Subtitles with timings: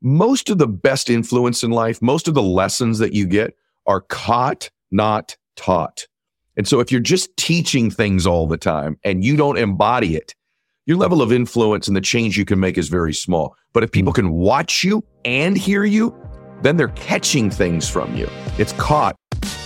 [0.00, 3.54] most of the best influence in life, most of the lessons that you get
[3.86, 6.06] are caught, not taught.
[6.56, 10.34] And so if you're just teaching things all the time and you don't embody it,
[10.86, 13.54] your level of influence and the change you can make is very small.
[13.72, 14.16] But if people hmm.
[14.16, 16.16] can watch you and hear you,
[16.62, 18.28] then they're catching things from you.
[18.58, 19.16] It's caught.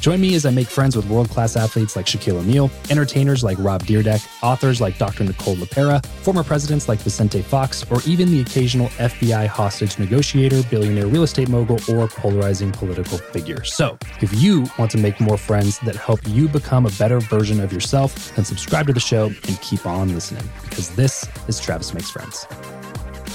[0.00, 3.58] Join me as I make friends with world class athletes like Shaquille O'Neal, entertainers like
[3.58, 5.24] Rob Dyrdek, authors like Dr.
[5.24, 11.08] Nicole LePera, former presidents like Vicente Fox, or even the occasional FBI hostage negotiator, billionaire
[11.08, 13.64] real estate mogul, or polarizing political figure.
[13.64, 17.60] So, if you want to make more friends that help you become a better version
[17.60, 21.92] of yourself, then subscribe to the show and keep on listening because this is Travis
[21.92, 22.46] Makes Friends.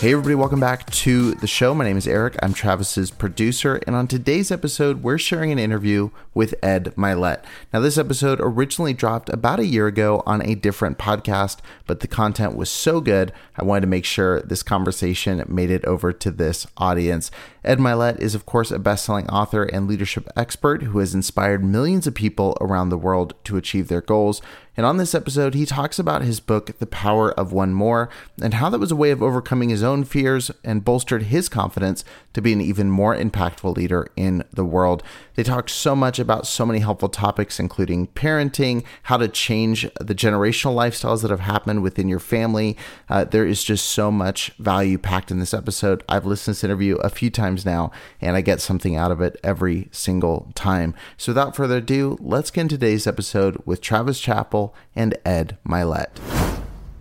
[0.04, 1.74] Hey, everybody, welcome back to the show.
[1.74, 2.36] My name is Eric.
[2.44, 3.80] I'm Travis's producer.
[3.88, 7.46] And on today's episode, we're sharing an interview with Ed Mylett.
[7.72, 12.10] Now, this episode originally dropped about a year ago on a different podcast, but the
[12.10, 16.32] content was so good, I wanted to make sure this conversation made it over to
[16.32, 17.32] this audience.
[17.64, 21.64] Ed Mylett is, of course, a best selling author and leadership expert who has inspired
[21.64, 24.42] millions of people around the world to achieve their goals.
[24.76, 28.10] And on this episode, he talks about his book, The Power of One More,
[28.42, 32.04] and how that was a way of overcoming his own fears and bolstered his confidence
[32.34, 35.04] to be an even more impactful leader in the world.
[35.36, 40.16] They talk so much about so many helpful topics, including parenting, how to change the
[40.16, 42.76] generational lifestyles that have happened within your family.
[43.10, 46.04] Uh, there is just so much value packed in this episode.
[46.10, 49.22] I've listened to this interview a few times now, and I get something out of
[49.22, 50.96] it every single time.
[51.18, 54.63] So without further ado, let's get into today's episode with Travis Chappell
[54.96, 56.18] and Ed Mylett.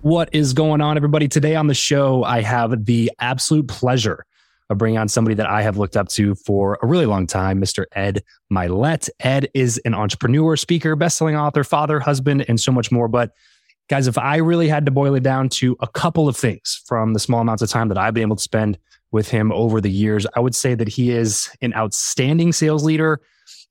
[0.03, 1.29] What is going on, everybody?
[1.29, 4.25] Today on the show, I have the absolute pleasure
[4.69, 7.61] of bringing on somebody that I have looked up to for a really long time,
[7.61, 7.85] Mr.
[7.93, 9.09] Ed Mylett.
[9.21, 13.07] Ed is an entrepreneur, speaker, best-selling author, father, husband, and so much more.
[13.07, 13.33] But
[13.89, 17.13] guys, if I really had to boil it down to a couple of things from
[17.13, 18.79] the small amounts of time that I've been able to spend
[19.11, 23.21] with him over the years, I would say that he is an outstanding sales leader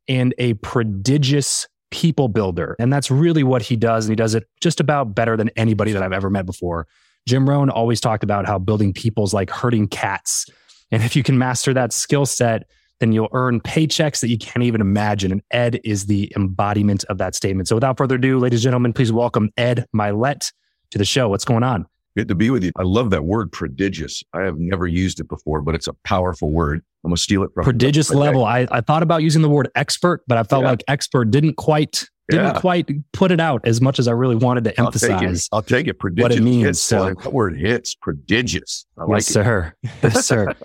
[0.08, 2.76] and a prodigious people builder.
[2.80, 4.06] And that's really what he does.
[4.06, 6.88] And he does it just about better than anybody that I've ever met before.
[7.28, 10.48] Jim Rohn always talked about how building people is like herding cats.
[10.92, 12.68] And if you can master that skill set,
[13.00, 15.32] then you'll earn paychecks that you can't even imagine.
[15.32, 17.68] And Ed is the embodiment of that statement.
[17.68, 20.52] So without further ado, ladies and gentlemen, please welcome Ed Mylett
[20.92, 21.30] to the show.
[21.30, 21.88] What's going on?
[22.18, 22.72] Good to be with you.
[22.78, 24.22] I love that word prodigious.
[24.34, 26.82] I have never used it before, but it's a powerful word.
[27.04, 28.44] I'm going to steal it from prodigious level.
[28.44, 30.72] I, I thought about using the word expert, but I felt yeah.
[30.72, 32.60] like expert didn't quite didn't yeah.
[32.60, 35.12] quite put it out as much as I really wanted to emphasize.
[35.12, 35.50] I'll take it.
[35.52, 36.00] I'll take it.
[36.00, 36.24] Prodigious.
[36.24, 36.66] What it means.
[36.66, 38.86] Hits, so, that word hits prodigious.
[38.98, 39.74] I like yes, sir.
[40.04, 40.54] Yes, sir.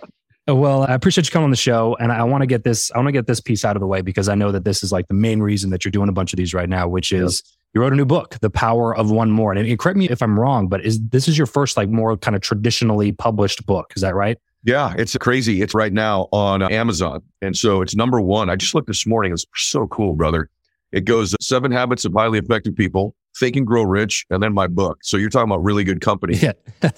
[0.48, 2.92] Well, I appreciate you coming on the show, and I want to get this.
[2.92, 4.84] I want to get this piece out of the way because I know that this
[4.84, 7.10] is like the main reason that you're doing a bunch of these right now, which
[7.10, 7.42] is.
[7.74, 10.38] You wrote a new book, "The Power of One More." And, correct me if I'm
[10.38, 13.92] wrong, but is this is your first like more kind of traditionally published book?
[13.96, 14.38] Is that right?
[14.64, 15.62] Yeah, it's crazy.
[15.62, 18.50] It's right now on Amazon, and so it's number one.
[18.50, 19.32] I just looked this morning.
[19.32, 20.50] It's so cool, brother.
[20.92, 24.66] It goes Seven Habits of Highly Effective People, Think and Grow Rich, and then my
[24.66, 24.98] book.
[25.02, 26.36] So you're talking about really good company.
[26.36, 26.52] Yeah.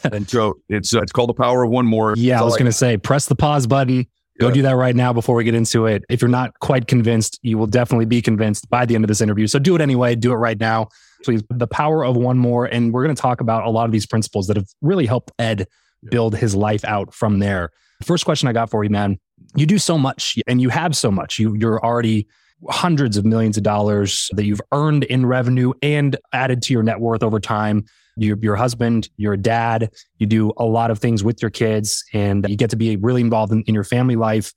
[0.04, 2.14] and so it's uh, it's called The Power of One More.
[2.16, 4.06] Yeah, I was going to say press the pause button.
[4.38, 6.04] Go do that right now before we get into it.
[6.08, 9.20] If you're not quite convinced, you will definitely be convinced by the end of this
[9.20, 9.46] interview.
[9.46, 10.14] So do it anyway.
[10.14, 10.88] Do it right now.
[11.24, 11.42] Please.
[11.50, 12.66] The power of one more.
[12.66, 15.32] And we're going to talk about a lot of these principles that have really helped
[15.38, 15.66] Ed
[16.10, 17.70] build his life out from there.
[18.04, 19.18] First question I got for you, man.
[19.56, 21.38] You do so much and you have so much.
[21.38, 22.28] You, you're already
[22.68, 27.00] hundreds of millions of dollars that you've earned in revenue and added to your net
[27.00, 27.84] worth over time.
[28.18, 32.48] You're your husband, you're dad, you do a lot of things with your kids, and
[32.48, 34.52] you get to be really involved in, in your family life.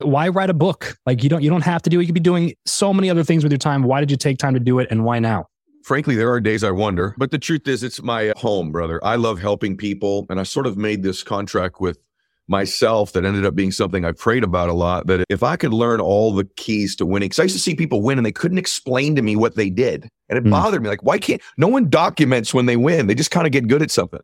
[0.00, 0.96] Why write a book?
[1.06, 2.02] Like you don't you don't have to do it.
[2.02, 3.82] You could be doing so many other things with your time.
[3.82, 5.46] Why did you take time to do it and why now?
[5.84, 8.98] Frankly, there are days I wonder, but the truth is it's my home, brother.
[9.04, 11.98] I love helping people and I sort of made this contract with
[12.48, 15.06] myself that ended up being something I prayed about a lot.
[15.06, 17.74] That if I could learn all the keys to winning, because I used to see
[17.74, 20.08] people win and they couldn't explain to me what they did.
[20.28, 20.50] And it mm.
[20.50, 20.88] bothered me.
[20.88, 23.06] Like, why can't no one documents when they win?
[23.06, 24.20] They just kind of get good at something.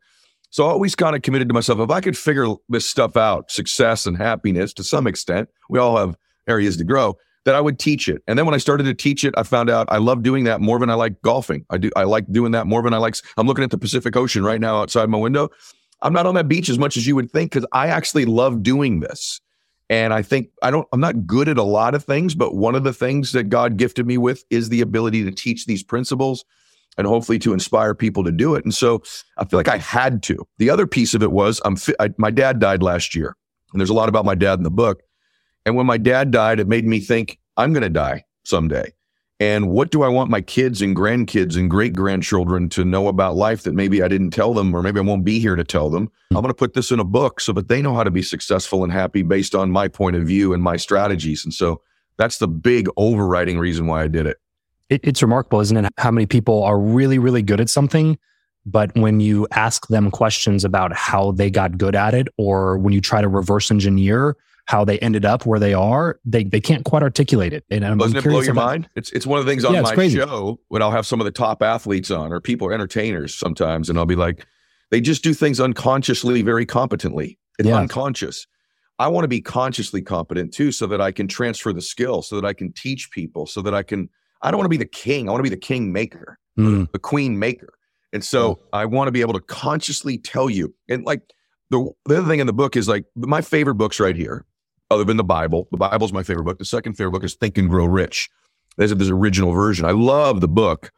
[0.51, 3.51] So I always kind of committed to myself if I could figure this stuff out,
[3.51, 6.17] success and happiness to some extent, we all have
[6.47, 7.17] areas to grow,
[7.47, 8.23] that I would teach it.
[8.27, 10.61] And then when I started to teach it, I found out I love doing that
[10.61, 11.65] more than I like golfing.
[11.71, 14.15] I do I like doing that more than I like I'm looking at the Pacific
[14.15, 15.49] Ocean right now outside my window.
[16.03, 18.63] I'm not on that beach as much as you would think because I actually love
[18.63, 19.41] doing this.
[19.89, 22.75] And I think I don't, I'm not good at a lot of things, but one
[22.75, 26.45] of the things that God gifted me with is the ability to teach these principles
[26.97, 28.65] and hopefully to inspire people to do it.
[28.65, 29.03] And so
[29.39, 30.47] I feel like I had to.
[30.59, 33.37] The other piece of it was I'm fi- I, my dad died last year.
[33.73, 35.03] And there's a lot about my dad in the book.
[35.65, 38.93] And when my dad died, it made me think I'm going to die someday.
[39.43, 43.35] And what do I want my kids and grandkids and great grandchildren to know about
[43.35, 45.91] life that maybe I didn't tell them, or maybe I won't be here to tell
[45.91, 46.13] them?
[46.31, 46.37] Hmm.
[46.37, 48.23] I'm going to put this in a book so that they know how to be
[48.23, 51.45] successful and happy based on my point of view and my strategies.
[51.45, 51.83] And so
[52.19, 54.37] that's the big overriding reason why I did it.
[54.89, 55.01] it.
[55.03, 55.93] It's remarkable, isn't it?
[55.99, 58.17] How many people are really, really good at something,
[58.65, 62.95] but when you ask them questions about how they got good at it, or when
[62.95, 64.37] you try to reverse engineer
[64.67, 67.65] how they ended up where they are, they they can't quite articulate it.
[67.71, 68.89] And I'm doesn't it blow your about, mind?
[68.97, 70.19] It's it's one of the things on yeah, my crazy.
[70.19, 73.91] show when I'll have some of the top athletes on or people or entertainers sometimes,
[73.91, 74.47] and I'll be like,
[74.91, 77.39] they just do things unconsciously, very competently.
[77.59, 77.77] It's yeah.
[77.77, 78.47] unconscious.
[78.99, 82.37] I want to be consciously competent too, so that I can transfer the skill, so
[82.37, 84.09] that I can teach people, so that I can.
[84.43, 85.29] I don't want to be the king.
[85.29, 86.91] I want to be the king maker, mm.
[86.93, 87.75] the queen maker.
[88.13, 90.75] And so I want to be able to consciously tell you.
[90.89, 91.23] And like
[91.71, 94.45] the, the other thing in the book is like my favorite books right here
[94.93, 95.69] other than the Bible.
[95.71, 96.59] The Bible's my favorite book.
[96.59, 98.29] The second favorite book is Think and Grow Rich.
[98.77, 99.85] There's this original version.
[99.85, 100.93] I love the book.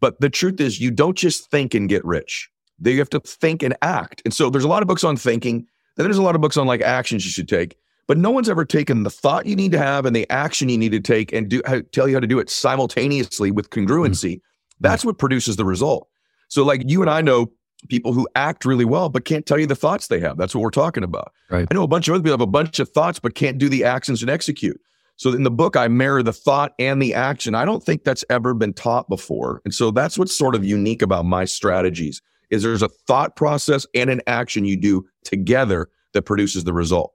[0.00, 2.50] But the truth is, you don't just think and get rich.
[2.82, 4.22] You have to think and act.
[4.24, 5.66] And so there's a lot of books on thinking.
[5.96, 7.76] Then there's a lot of books on like actions you should take.
[8.08, 10.76] But no one's ever taken the thought you need to have and the action you
[10.76, 11.62] need to take and do
[11.92, 14.34] tell you how to do it simultaneously with congruency.
[14.34, 14.80] Mm-hmm.
[14.80, 16.08] That's what produces the result.
[16.48, 17.52] So like you and I know
[17.88, 20.36] people who act really well but can't tell you the thoughts they have.
[20.36, 21.32] That's what we're talking about.
[21.50, 21.66] Right.
[21.70, 23.68] I know a bunch of other people have a bunch of thoughts but can't do
[23.68, 24.80] the actions and execute.
[25.16, 27.54] So in the book, I mirror the thought and the action.
[27.54, 29.60] I don't think that's ever been taught before.
[29.64, 33.86] And so that's what's sort of unique about my strategies is there's a thought process
[33.94, 37.12] and an action you do together that produces the result.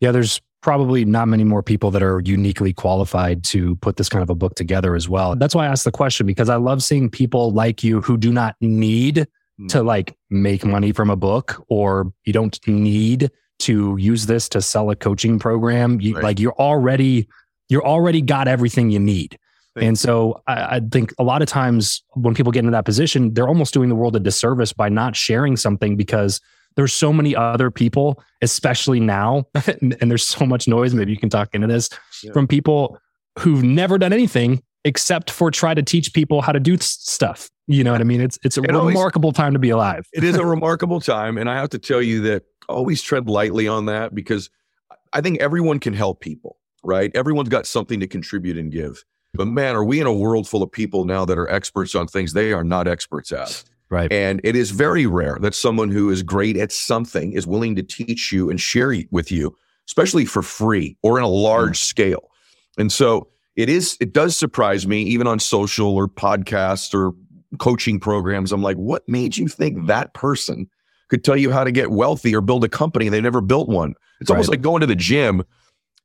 [0.00, 4.22] Yeah, there's probably not many more people that are uniquely qualified to put this kind
[4.22, 5.36] of a book together as well.
[5.36, 8.32] That's why I asked the question because I love seeing people like you who do
[8.32, 9.26] not need.
[9.68, 13.30] To like make money from a book or you don't need
[13.60, 16.00] to use this to sell a coaching program.
[16.00, 16.24] You, right.
[16.24, 17.28] Like you're already,
[17.68, 19.38] you're already got everything you need.
[19.74, 22.84] Thank and so I, I, think a lot of times when people get into that
[22.84, 26.40] position, they're almost doing the world a disservice by not sharing something because
[26.76, 29.46] there's so many other people, especially now,
[29.80, 30.94] and, and, there's so much noise.
[30.94, 31.90] Maybe you can talk into this
[32.22, 32.32] yeah.
[32.32, 32.98] from people
[33.38, 37.50] who've never done anything except for try to teach people how to do stuff.
[37.66, 38.20] You know what I mean?
[38.20, 40.06] It's it's a it remarkable always, time to be alive.
[40.12, 43.68] it is a remarkable time, and I have to tell you that always tread lightly
[43.68, 44.50] on that because
[45.12, 47.10] I think everyone can help people, right?
[47.14, 49.04] Everyone's got something to contribute and give.
[49.34, 52.06] But man, are we in a world full of people now that are experts on
[52.06, 53.64] things they are not experts at?
[53.90, 54.12] Right.
[54.12, 57.82] And it is very rare that someone who is great at something is willing to
[57.82, 59.56] teach you and share it with you,
[59.86, 61.84] especially for free or in a large mm.
[61.84, 62.30] scale.
[62.78, 67.14] And so it is it does surprise me even on social or podcasts or
[67.58, 68.52] coaching programs.
[68.52, 69.86] I'm like what made you think mm-hmm.
[69.86, 70.68] that person
[71.08, 73.08] could tell you how to get wealthy or build a company?
[73.08, 73.94] They never built one.
[74.20, 74.36] It's right.
[74.36, 75.42] almost like going to the gym.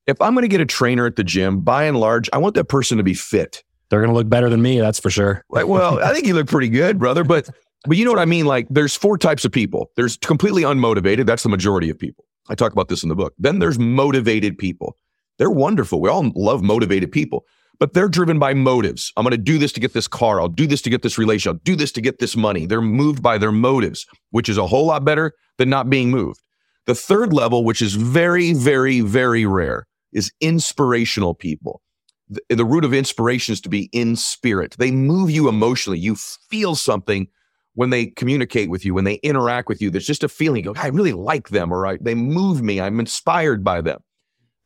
[0.07, 2.55] If i'm going to get a trainer at the gym by and large i want
[2.55, 3.63] that person to be fit.
[3.89, 5.43] They're going to look better than me that's for sure.
[5.49, 7.49] Like well i think you look pretty good brother but
[7.85, 8.45] but you know what i mean?
[8.45, 9.91] Like there's four types of people.
[9.95, 12.25] There's completely unmotivated that's the majority of people.
[12.49, 13.33] I talk about this in the book.
[13.37, 14.97] Then there's motivated people.
[15.37, 16.01] They're wonderful.
[16.01, 17.45] We all love motivated people,
[17.79, 19.11] but they're driven by motives.
[19.15, 20.41] I'm going to do this to get this car.
[20.41, 21.51] I'll do this to get this relation.
[21.51, 22.65] I'll do this to get this money.
[22.65, 26.41] They're moved by their motives, which is a whole lot better than not being moved.
[26.85, 31.81] The third level, which is very, very, very rare, is inspirational people.
[32.29, 34.75] The, the root of inspiration is to be in spirit.
[34.77, 35.99] They move you emotionally.
[35.99, 37.27] You feel something
[37.75, 39.89] when they communicate with you, when they interact with you.
[39.89, 40.63] There's just a feeling.
[40.63, 42.81] You go, I really like them, or I, they move me.
[42.81, 44.01] I'm inspired by them.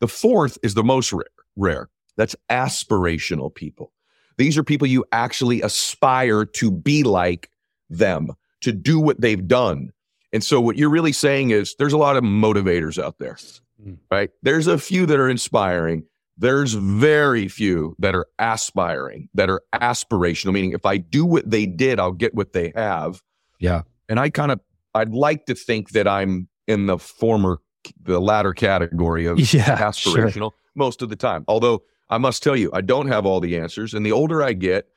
[0.00, 1.88] The fourth is the most rare, rare.
[2.16, 3.92] That's aspirational people.
[4.36, 7.50] These are people you actually aspire to be like
[7.88, 9.92] them, to do what they've done.
[10.32, 13.36] And so what you're really saying is there's a lot of motivators out there,
[13.84, 13.98] mm.
[14.10, 14.30] right?
[14.42, 16.04] There's a few that are inspiring.
[16.36, 21.66] There's very few that are aspiring, that are aspirational, meaning if I do what they
[21.66, 23.22] did, I'll get what they have.
[23.60, 23.82] Yeah.
[24.08, 24.60] And I kind of,
[24.94, 27.60] I'd like to think that I'm in the former
[28.02, 30.52] the latter category of yeah, aspirational sure.
[30.74, 31.44] most of the time.
[31.48, 33.94] Although I must tell you, I don't have all the answers.
[33.94, 34.88] And the older I get,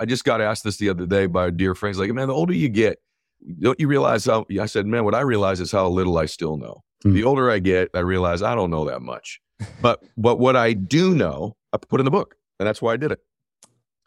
[0.00, 1.94] I just got asked this the other day by a dear friend.
[1.94, 2.98] He's like, man, the older you get,
[3.60, 6.56] don't you realize how, I said, man, what I realize is how little I still
[6.56, 6.82] know.
[7.04, 7.14] Mm.
[7.14, 9.40] The older I get, I realize I don't know that much.
[9.80, 12.36] but, but what I do know, I put in the book.
[12.58, 13.20] And that's why I did it.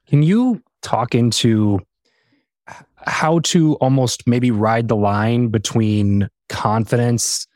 [0.08, 1.80] Can you talk into
[3.06, 7.48] how to almost maybe ride the line between confidence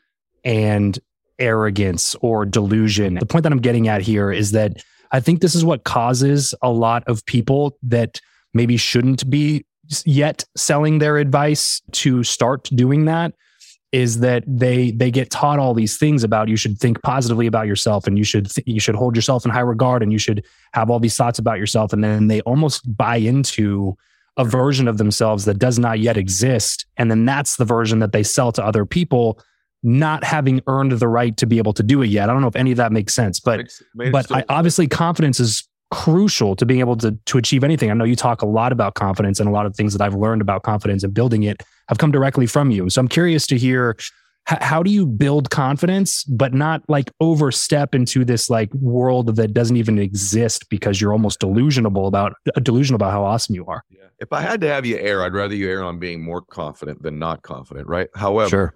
[0.44, 0.98] and
[1.38, 3.14] arrogance or delusion.
[3.14, 4.82] The point that I'm getting at here is that
[5.14, 8.20] I think this is what causes a lot of people that
[8.52, 9.64] maybe shouldn't be
[10.04, 13.32] yet selling their advice to start doing that
[13.92, 17.68] is that they they get taught all these things about you should think positively about
[17.68, 20.44] yourself and you should th- you should hold yourself in high regard and you should
[20.72, 21.92] have all these thoughts about yourself.
[21.92, 23.96] And then they almost buy into
[24.36, 26.86] a version of themselves that does not yet exist.
[26.96, 29.38] And then that's the version that they sell to other people
[29.84, 32.48] not having earned the right to be able to do it yet i don't know
[32.48, 33.68] if any of that makes sense but
[34.10, 37.88] but I, obviously confidence is crucial to being able to to achieve anything.
[37.88, 40.14] I know you talk a lot about confidence and a lot of things that I've
[40.14, 42.90] learned about confidence and building it have come directly from you.
[42.90, 43.96] So I'm curious to hear
[44.50, 49.54] h- how do you build confidence but not like overstep into this like world that
[49.54, 53.84] doesn't even exist because you're almost delusional about uh, delusional about how awesome you are.
[53.88, 54.00] Yeah.
[54.18, 57.02] If I had to have you err, I'd rather you err on being more confident
[57.02, 58.08] than not confident, right?
[58.16, 58.74] However, sure.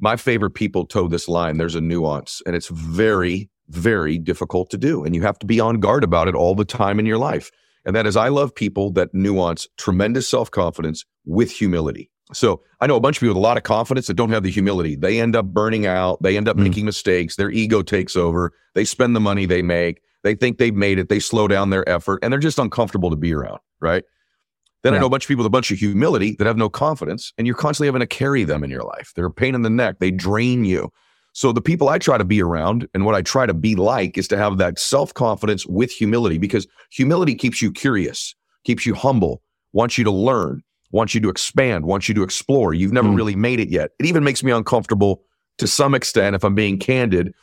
[0.00, 1.58] My favorite people toe this line.
[1.58, 5.04] There's a nuance and it's very very difficult to do.
[5.04, 7.50] And you have to be on guard about it all the time in your life.
[7.84, 12.10] And that is, I love people that nuance tremendous self confidence with humility.
[12.32, 14.42] So I know a bunch of people with a lot of confidence that don't have
[14.42, 14.96] the humility.
[14.96, 16.22] They end up burning out.
[16.22, 16.64] They end up mm.
[16.64, 17.36] making mistakes.
[17.36, 18.52] Their ego takes over.
[18.74, 20.02] They spend the money they make.
[20.24, 21.08] They think they've made it.
[21.08, 23.60] They slow down their effort and they're just uncomfortable to be around.
[23.80, 24.04] Right.
[24.82, 24.98] Then yeah.
[24.98, 27.32] I know a bunch of people with a bunch of humility that have no confidence
[27.36, 29.12] and you're constantly having to carry them in your life.
[29.14, 29.98] They're a pain in the neck.
[29.98, 30.90] They drain you.
[31.32, 34.18] So the people I try to be around and what I try to be like
[34.18, 38.94] is to have that self confidence with humility because humility keeps you curious, keeps you
[38.94, 39.42] humble,
[39.72, 42.74] wants you to learn, wants you to expand, wants you to explore.
[42.74, 43.16] You've never mm.
[43.16, 43.90] really made it yet.
[43.98, 45.22] It even makes me uncomfortable
[45.58, 47.34] to some extent, if I'm being candid,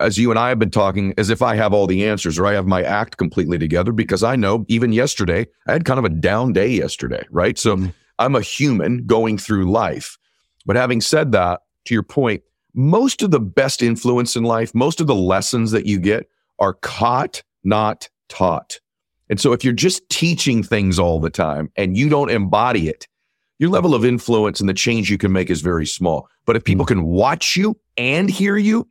[0.00, 2.46] as you and I have been talking, as if I have all the answers or
[2.46, 6.04] I have my act completely together because I know even yesterday, I had kind of
[6.04, 7.58] a down day yesterday, right?
[7.58, 7.92] So mm.
[8.18, 10.18] I'm a human going through life.
[10.64, 12.42] But having said that, to your point,
[12.74, 16.74] most of the best influence in life, most of the lessons that you get are
[16.74, 18.80] caught, not taught.
[19.28, 23.08] And so if you're just teaching things all the time and you don't embody it,
[23.58, 26.28] your level of influence and the change you can make is very small.
[26.44, 28.86] But if people can watch you and hear you,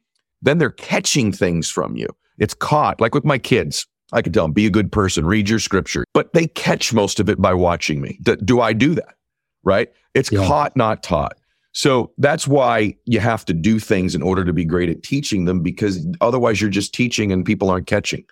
[0.46, 2.08] then they're catching things from you.
[2.38, 3.02] It's caught.
[3.02, 6.06] Like with my kids, I can tell them, be a good person, read your scripture,
[6.14, 8.20] but they catch most of it by watching me.
[8.22, 9.16] D- do I do that?
[9.64, 9.90] Right?
[10.14, 10.46] It's yeah.
[10.46, 11.38] caught, not taught.
[11.74, 15.44] So that's why you have to do things in order to be great at teaching
[15.44, 18.24] them because otherwise you're just teaching and people aren't catching.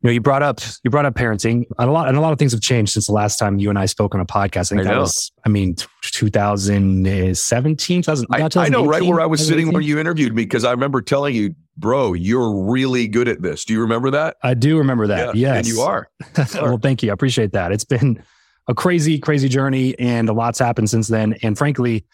[0.00, 1.64] You know, you brought up you brought up parenting.
[1.78, 3.68] And a lot and a lot of things have changed since the last time you
[3.68, 4.72] and I spoke on a podcast.
[4.72, 5.00] I think I that know.
[5.00, 9.98] was I mean 2017, 2000, I, I know right where I was sitting when you
[9.98, 13.64] interviewed me because I remember telling you, bro, you're really good at this.
[13.64, 14.36] Do you remember that?
[14.42, 15.34] I do remember that.
[15.34, 15.56] Yeah, yes.
[15.58, 16.08] And you are.
[16.54, 17.10] well, thank you.
[17.10, 17.72] I appreciate that.
[17.72, 18.22] It's been
[18.68, 21.34] a crazy, crazy journey and a lot's happened since then.
[21.42, 22.04] And frankly,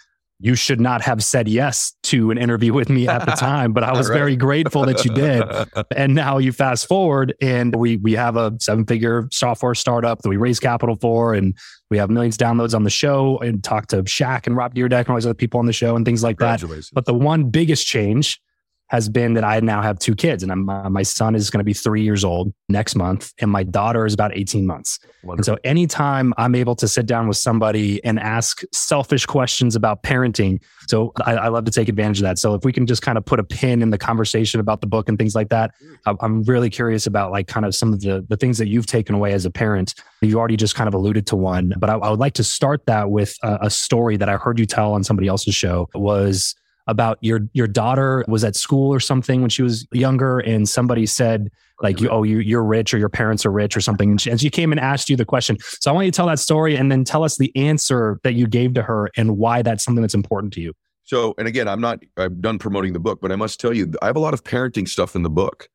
[0.41, 3.83] you should not have said yes to an interview with me at the time, but
[3.85, 4.17] I was right.
[4.17, 5.45] very grateful that you did.
[5.97, 10.29] and now you fast forward and we we have a seven figure software startup that
[10.29, 11.57] we raise capital for and
[11.91, 15.01] we have millions of downloads on the show and talk to Shaq and Rob Dyrdek
[15.01, 16.61] and all these other people on the show and things like that.
[16.93, 18.41] But the one biggest change
[18.89, 21.59] has been that I now have two kids, and I'm, uh, my son is going
[21.59, 24.99] to be three years old next month, and my daughter is about 18 months.
[25.23, 25.33] Wonderful.
[25.33, 30.03] And so, anytime I'm able to sit down with somebody and ask selfish questions about
[30.03, 32.39] parenting, so I, I, love to take advantage of that.
[32.39, 34.87] So, if we can just kind of put a pin in the conversation about the
[34.87, 35.73] book and things like that,
[36.07, 39.15] I'm really curious about like kind of some of the the things that you've taken
[39.15, 39.95] away as a parent.
[40.21, 42.85] You already just kind of alluded to one, but I, I would like to start
[42.87, 45.89] that with a, a story that I heard you tell on somebody else's show.
[45.95, 46.55] Was
[46.87, 51.07] about your your daughter was at school or something when she was younger, and somebody
[51.07, 51.51] said
[51.81, 54.31] like, you, "Oh, you you're rich, or your parents are rich, or something," and she,
[54.31, 55.57] and she came and asked you the question.
[55.81, 58.35] So I want you to tell that story, and then tell us the answer that
[58.35, 60.73] you gave to her and why that's something that's important to you.
[61.05, 63.93] So, and again, I'm not I'm done promoting the book, but I must tell you,
[64.03, 65.69] I have a lot of parenting stuff in the book.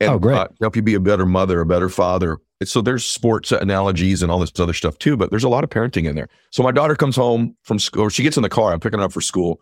[0.00, 0.36] And, oh, great!
[0.36, 2.38] Uh, help you be a better mother, a better father.
[2.64, 5.70] So there's sports analogies and all this other stuff too, but there's a lot of
[5.70, 6.28] parenting in there.
[6.50, 8.72] So my daughter comes home from school, or she gets in the car.
[8.72, 9.60] I'm picking her up for school,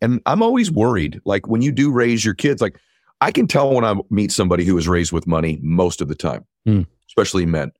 [0.00, 2.78] and I'm always worried, like when you do raise your kids, like
[3.20, 6.14] I can tell when I meet somebody who was raised with money most of the
[6.14, 6.86] time, mm.
[7.08, 7.72] especially men.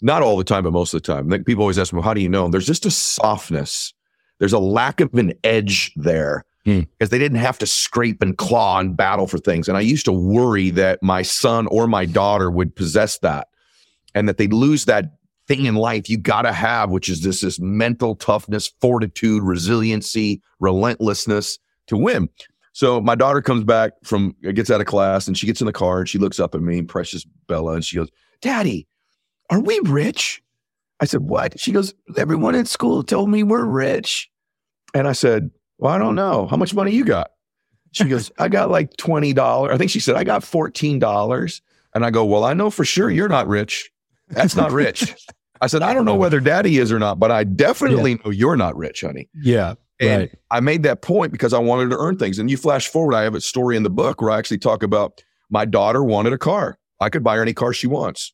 [0.00, 1.28] Not all the time, but most of the time.
[1.28, 2.48] Like people always ask me, well, how do you know?
[2.48, 3.94] There's just a softness.
[4.40, 7.08] There's a lack of an edge there because mm.
[7.10, 9.68] they didn't have to scrape and claw and battle for things.
[9.68, 13.48] And I used to worry that my son or my daughter would possess that
[14.14, 15.12] and that they'd lose that
[15.48, 20.40] thing in life you got to have, which is this, this mental toughness, fortitude, resiliency,
[20.60, 21.58] relentlessness
[21.88, 22.28] to win.
[22.72, 25.72] So my daughter comes back from, gets out of class and she gets in the
[25.72, 28.08] car and she looks up at me, precious Bella, and she goes,
[28.40, 28.86] Daddy,
[29.50, 30.42] are we rich?
[31.00, 31.60] I said, What?
[31.60, 34.30] She goes, Everyone at school told me we're rich.
[34.94, 36.46] And I said, Well, I don't know.
[36.46, 37.32] How much money you got?
[37.90, 39.70] She goes, I got like $20.
[39.70, 41.60] I think she said, I got $14.
[41.94, 43.91] And I go, Well, I know for sure you're not rich.
[44.32, 45.14] That's not rich.
[45.60, 48.16] I said, I don't know whether daddy is or not, but I definitely yeah.
[48.24, 49.28] know you're not rich, honey.
[49.34, 49.74] Yeah.
[50.00, 50.34] And Right.
[50.50, 52.40] I made that point because I wanted to earn things.
[52.40, 54.82] And you flash forward, I have a story in the book where I actually talk
[54.82, 56.78] about my daughter wanted a car.
[57.00, 58.32] I could buy her any car she wants.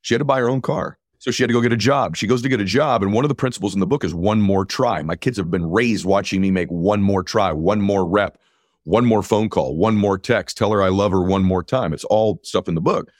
[0.00, 0.98] She had to buy her own car.
[1.18, 2.16] So she had to go get a job.
[2.16, 3.02] She goes to get a job.
[3.02, 5.02] And one of the principles in the book is one more try.
[5.02, 8.38] My kids have been raised watching me make one more try, one more rep,
[8.84, 11.92] one more phone call, one more text, tell her I love her one more time.
[11.92, 13.12] It's all stuff in the book.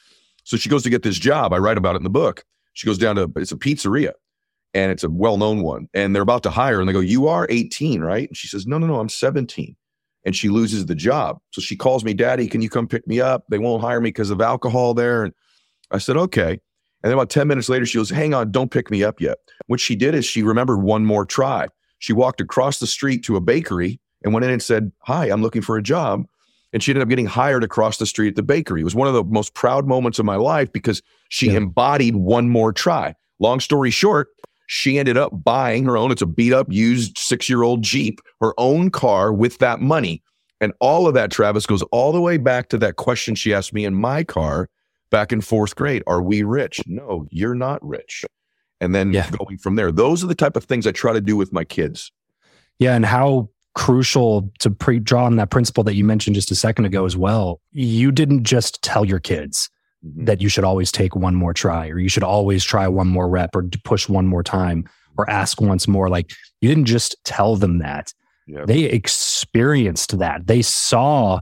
[0.45, 1.53] So she goes to get this job.
[1.53, 2.45] I write about it in the book.
[2.75, 4.13] She goes down to, it's a pizzeria
[4.75, 5.89] and it's a well known one.
[5.95, 6.81] And they're about to hire.
[6.81, 8.29] And they go, You are 18, right?
[8.29, 9.77] And she says, No, no, no, I'm 17.
[10.25, 11.39] And she loses the job.
[11.51, 13.45] So she calls me, Daddy, can you come pick me up?
[13.49, 15.25] They won't hire me because of alcohol there.
[15.25, 15.33] And
[15.91, 16.61] I said, Okay.
[17.05, 19.39] And then about 10 minutes later, she goes, Hang on, don't pick me up yet.
[19.67, 21.67] What she did is she remembered one more try.
[21.99, 25.43] She walked across the street to a bakery and went in and said, Hi, I'm
[25.43, 26.25] looking for a job.
[26.73, 28.81] And she ended up getting hired across the street at the bakery.
[28.81, 31.59] It was one of the most proud moments of my life because she Yeah.
[31.59, 33.15] embodied one more try.
[33.39, 34.29] Long story short,
[34.69, 38.21] she ended up buying her own, it's a beat up, used six year old Jeep,
[38.41, 40.23] her own car with that money.
[40.63, 43.75] And all of that, Travis, goes all the way back to that question she asked
[43.75, 44.71] me in my car
[45.11, 46.81] back in fourth grade Are we rich?
[46.87, 48.25] No, you're not rich.
[48.81, 49.29] And then Yeah.
[49.31, 51.65] going from there, those are the type of things I try to do with my
[51.65, 52.11] kids.
[52.79, 56.55] Yeah, and how crucial to pre draw on that principle that you mentioned just a
[56.55, 57.61] second ago as well.
[57.73, 59.71] You didn't just tell your kids
[60.05, 60.27] Mhm.
[60.27, 63.29] that you should always take one more try or you should always try one more
[63.29, 64.85] rep or push one more time
[65.17, 66.09] or ask once more.
[66.09, 68.13] Like you didn't just tell them that.
[68.47, 68.65] Yeah.
[68.67, 70.47] They experienced that.
[70.47, 71.41] They saw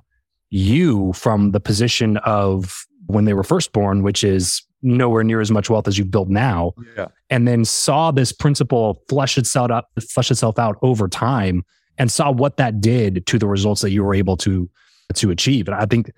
[0.50, 5.50] you from the position of when they were first born, which is nowhere near as
[5.50, 7.06] much wealth as you've built now Yeah.
[7.28, 9.84] and then saw this principle flesh itself out
[10.14, 11.62] flesh itself out over time
[12.00, 14.68] and saw what that did to the results that you were able to
[15.14, 16.10] to achieve and i think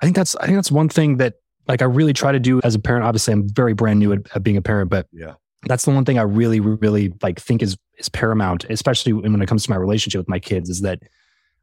[0.00, 1.34] i think that's i think that's one thing that
[1.68, 4.20] like i really try to do as a parent obviously i'm very brand new at,
[4.34, 5.34] at being a parent but Yeah.
[5.64, 9.46] that's the one thing i really really like think is is paramount especially when it
[9.46, 11.00] comes to my relationship with my kids is that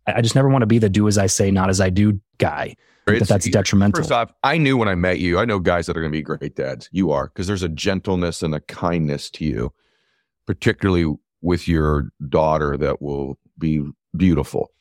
[0.08, 1.90] i, I just never want to be the do as i say not as i
[1.90, 2.76] do guy
[3.06, 5.98] that that's detrimental First off, I knew when I met you, I know guys that
[5.98, 6.88] are going to be great dads.
[6.94, 9.74] You are, because there's a gentleness and a kindness to you,
[10.48, 13.84] particularly with your daughter that will be
[14.16, 14.72] beautiful.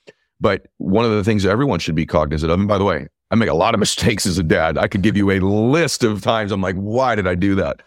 [0.41, 3.37] But one of the things everyone should be cognizant of, and by the way, I
[3.37, 4.77] make a lot of mistakes as a dad.
[4.77, 7.81] I could give you a list of times I'm like, why did I do that?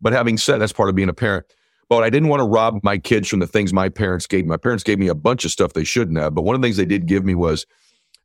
[0.00, 1.46] But having said that's part of being a parent.
[1.88, 4.50] But I didn't want to rob my kids from the things my parents gave me.
[4.50, 6.34] My parents gave me a bunch of stuff they shouldn't have.
[6.34, 7.66] But one of the things they did give me was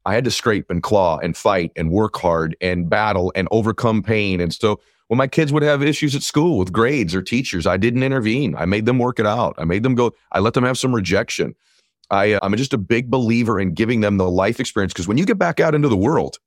[0.05, 4.01] I had to scrape and claw and fight and work hard and battle and overcome
[4.01, 4.39] pain.
[4.39, 7.75] And so when my kids would have issues at school with grades or teachers, I
[7.75, 8.55] didn't intervene.
[8.55, 9.55] I made them work it out.
[9.57, 11.55] I made them go, I let them have some rejection.
[12.09, 15.17] I, uh, I'm just a big believer in giving them the life experience because when
[15.17, 16.37] you get back out into the world,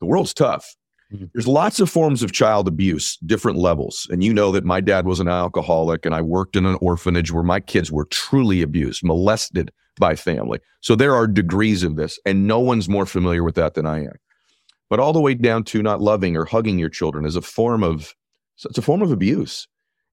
[0.00, 0.74] the world's tough.
[1.12, 1.30] Mhm.
[1.32, 4.06] There's lots of forms of child abuse, different levels.
[4.10, 7.32] And you know that my dad was an alcoholic and I worked in an orphanage
[7.32, 10.60] where my kids were truly abused, molested by family.
[10.80, 14.04] So there are degrees of this, and no one's more familiar with that than I
[14.04, 14.12] am.
[14.90, 17.82] But all the way down to not loving or hugging your children is a form
[17.82, 18.14] of
[18.64, 19.68] it's a form of abuse.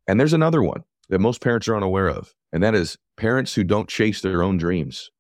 [0.08, 3.66] And there's another one that most parents are unaware of, and that is parents who
[3.66, 5.12] don't chase their own dreams.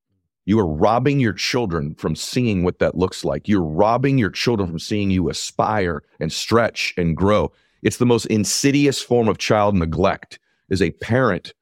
[0.45, 3.50] You are robbing your children from seeing what that looks like.
[3.50, 7.52] You're robbing your children from seeing you aspire and stretch and grow.
[7.84, 11.54] It's the most insidious form of child neglect is a parent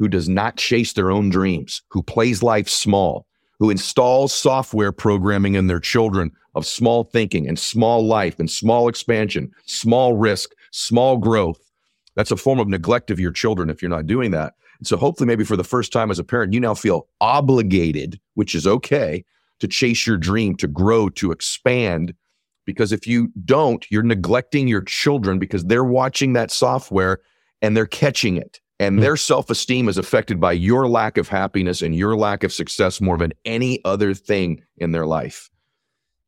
[0.00, 3.24] who does not chase their own dreams, who plays life small,
[3.60, 8.88] who installs software programming in their children of small thinking and small life and small
[8.88, 11.60] expansion, small risk, small growth.
[12.16, 14.54] That's a form of neglect of your children if you're not doing that.
[14.82, 18.54] So hopefully maybe for the first time as a parent, you now feel obligated, which
[18.54, 19.24] is okay,
[19.60, 22.14] to chase your dream, to grow, to expand.
[22.66, 27.20] Because if you don't, you're neglecting your children because they're watching that software
[27.62, 28.60] and they're catching it.
[28.78, 29.00] And Hmm.
[29.02, 33.00] their self esteem is affected by your lack of happiness and your lack of success
[33.00, 35.50] more than any other thing in their life.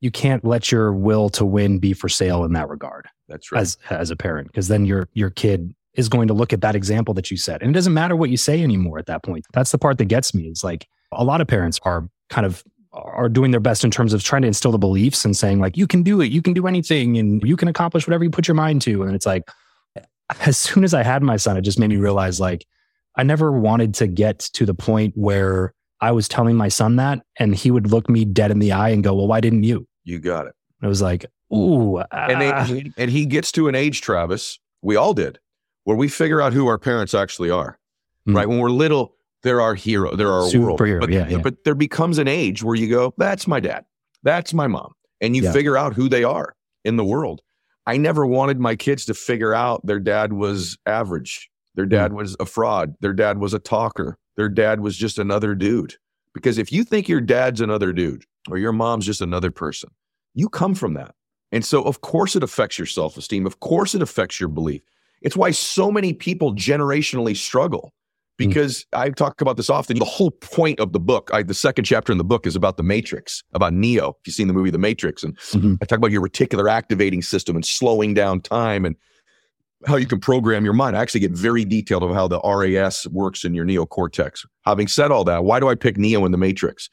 [0.01, 3.61] you can't let your will to win be for sale in that regard That's right.
[3.63, 6.75] as as a parent because then your your kid is going to look at that
[6.75, 7.63] example that you set.
[7.63, 9.45] And it doesn't matter what you say anymore at that point.
[9.53, 12.63] That's the part that gets me is like a lot of parents are kind of
[12.93, 15.77] are doing their best in terms of trying to instill the beliefs and saying like
[15.77, 16.31] you can do it.
[16.31, 19.03] You can do anything and you can accomplish whatever you put your mind to.
[19.03, 19.45] And it's like
[20.41, 22.67] as soon as i had my son it just made me realize like
[23.17, 27.21] i never wanted to get to the point where i was telling my son that
[27.39, 29.87] and he would look me dead in the eye and go well why didn't you?
[30.05, 30.55] You got it.
[30.83, 32.65] it was like, ooh, And, ah.
[32.69, 35.39] they, and he gets to an age, Travis, we all did,
[35.85, 37.79] where we figure out who our parents actually are.
[38.29, 38.37] Mm.
[38.37, 38.49] Right.
[38.49, 40.15] When we're little, they're our hero.
[40.15, 40.79] They're our world.
[40.79, 41.39] Superhero, But, yeah, yeah.
[41.39, 43.85] but there becomes an age where you go, that's my dad.
[44.23, 44.93] That's my mom.
[45.21, 45.53] And you Yeah.
[45.53, 47.43] figure out who they are in the world.
[47.87, 51.51] I never wanted my kids to figure out their dad was average.
[51.75, 51.91] Their Hmm.
[51.91, 52.95] dad was a fraud.
[53.01, 54.19] Their dad was a talker.
[54.37, 55.97] Their dad was just another dude.
[56.35, 59.91] Because if you think your dad's another dude or your mom's just another person,
[60.35, 61.15] you come from that.
[61.51, 63.45] And so, of course, it affects your self esteem.
[63.47, 64.83] Of course, it affects your belief.
[65.23, 67.93] It's why so many people generationally struggle
[68.39, 68.49] Hmm.
[68.49, 68.87] because.
[68.93, 69.99] I talk about this often.
[69.99, 72.77] The whole point of the book, I, the second chapter in the book is about
[72.77, 74.11] the Matrix, about Neo.
[74.11, 75.75] If you've seen the movie The Matrix, and mm-hmm.
[75.81, 78.97] I talk about your reticular activating system and slowing down time and
[79.87, 80.97] how you can program your mind.
[80.97, 84.47] I actually get very detailed of how the RAS works in your neocortex.
[84.65, 86.89] Having said all that, why do I pick Neo in The Matrix?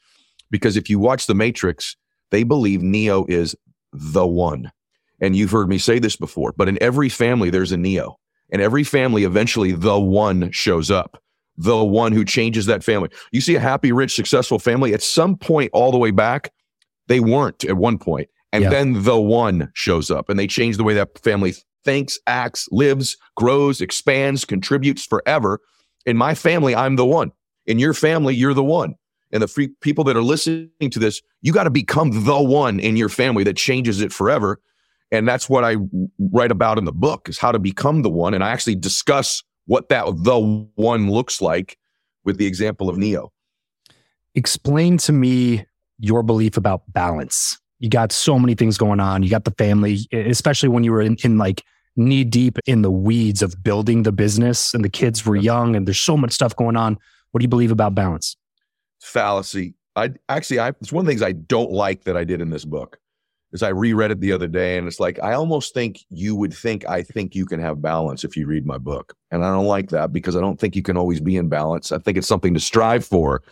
[0.50, 1.96] Because if you watch The Matrix,
[2.30, 3.54] they believe Neo is
[3.92, 4.72] the one.
[5.20, 8.18] And you've heard me say this before, but in every family, there's a Neo.
[8.48, 11.22] In every family, eventually the one shows up
[11.60, 13.10] the one who changes that family.
[13.32, 16.52] You see a happy, rich, successful family at some point all the way back,
[17.06, 18.30] they weren't at one point.
[18.52, 18.70] And yeah.
[18.70, 21.54] then the one shows up and they change the way that family
[21.84, 25.60] thinks, acts, lives, grows, expands, contributes forever.
[26.06, 27.30] In my family, I'm the one.
[27.66, 28.94] In your family, you're the one.
[29.32, 32.80] And the free people that are listening to this, you got to become the one
[32.80, 34.60] in your family that changes it forever.
[35.12, 35.76] And that's what I
[36.18, 38.34] write about in the book is how to become the one.
[38.34, 41.76] And I actually discuss what that the one looks like
[42.24, 43.32] with the example of Neo.
[44.34, 45.66] Explain to me
[45.98, 47.58] your belief about balance.
[47.80, 49.22] You got so many things going on.
[49.22, 51.64] You got the family, especially when you were in, in like
[51.96, 55.86] knee deep in the weeds of building the business and the kids were young and
[55.86, 56.96] there's so much stuff going on.
[57.32, 58.36] What do you believe about balance?
[59.00, 59.74] Fallacy.
[59.96, 62.50] I actually, I, it's one of the things I don't like that I did in
[62.50, 62.98] this book
[63.52, 66.54] is I reread it the other day and it's like, I almost think you would
[66.54, 69.16] think I think you can have balance if you read my book.
[69.30, 71.92] And I don't like that because I don't think you can always be in balance.
[71.92, 73.42] I think it's something to strive for,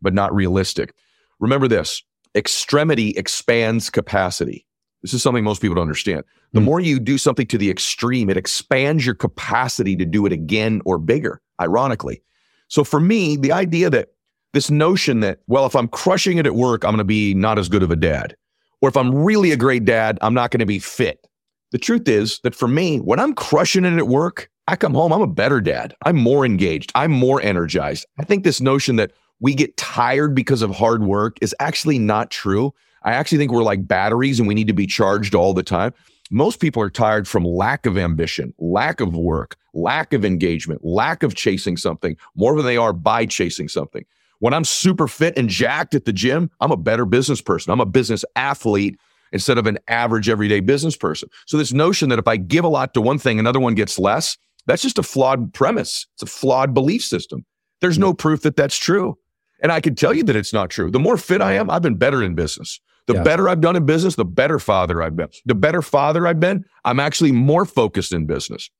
[0.00, 0.94] but not realistic.
[1.40, 2.02] Remember this
[2.34, 4.64] extremity expands capacity.
[5.02, 6.24] This is something most people don't understand.
[6.52, 10.24] The mm more you do something to the extreme, it expands your capacity to do
[10.24, 12.22] it again or bigger, ironically.
[12.68, 14.10] So for me, the idea that
[14.54, 17.58] this notion that, well, if I'm crushing it at work, I'm going to be not
[17.58, 18.34] as good of a dad
[18.80, 21.26] or if I'm really a great dad, I'm not going to be fit.
[21.72, 25.12] The truth is that for me, when I'm crushing it at work, I come home,
[25.12, 25.94] I'm a better dad.
[26.04, 26.92] I'm more engaged.
[26.94, 28.06] I'm more energized.
[28.18, 32.30] I think this notion that we get tired because of hard work is actually not
[32.30, 32.72] true.
[33.02, 35.94] I actually think we're like batteries and we need to be charged all the time.
[36.30, 41.22] Most people are tired from lack of ambition, lack of work, lack of engagement, lack
[41.22, 44.04] of chasing something more than they are by chasing something.
[44.40, 47.72] When I'm super fit and jacked at the gym, I'm a better business person.
[47.72, 48.98] I'm a business athlete
[49.32, 51.28] instead of an average everyday business person.
[51.46, 53.98] So this notion that if I give a lot to one thing, another one gets
[53.98, 56.06] less, that's just a flawed premise.
[56.14, 57.44] It's a flawed belief system.
[57.80, 59.18] There's no proof that that's true.
[59.60, 60.90] And I can tell you that it's not true.
[60.90, 62.80] The more fit I am, I've been better in business.
[63.06, 63.22] The yeah.
[63.22, 65.28] better I've done in business, the better father I've been.
[65.46, 68.70] The better father I've been, I'm actually more focused in business.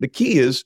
[0.00, 0.64] The key is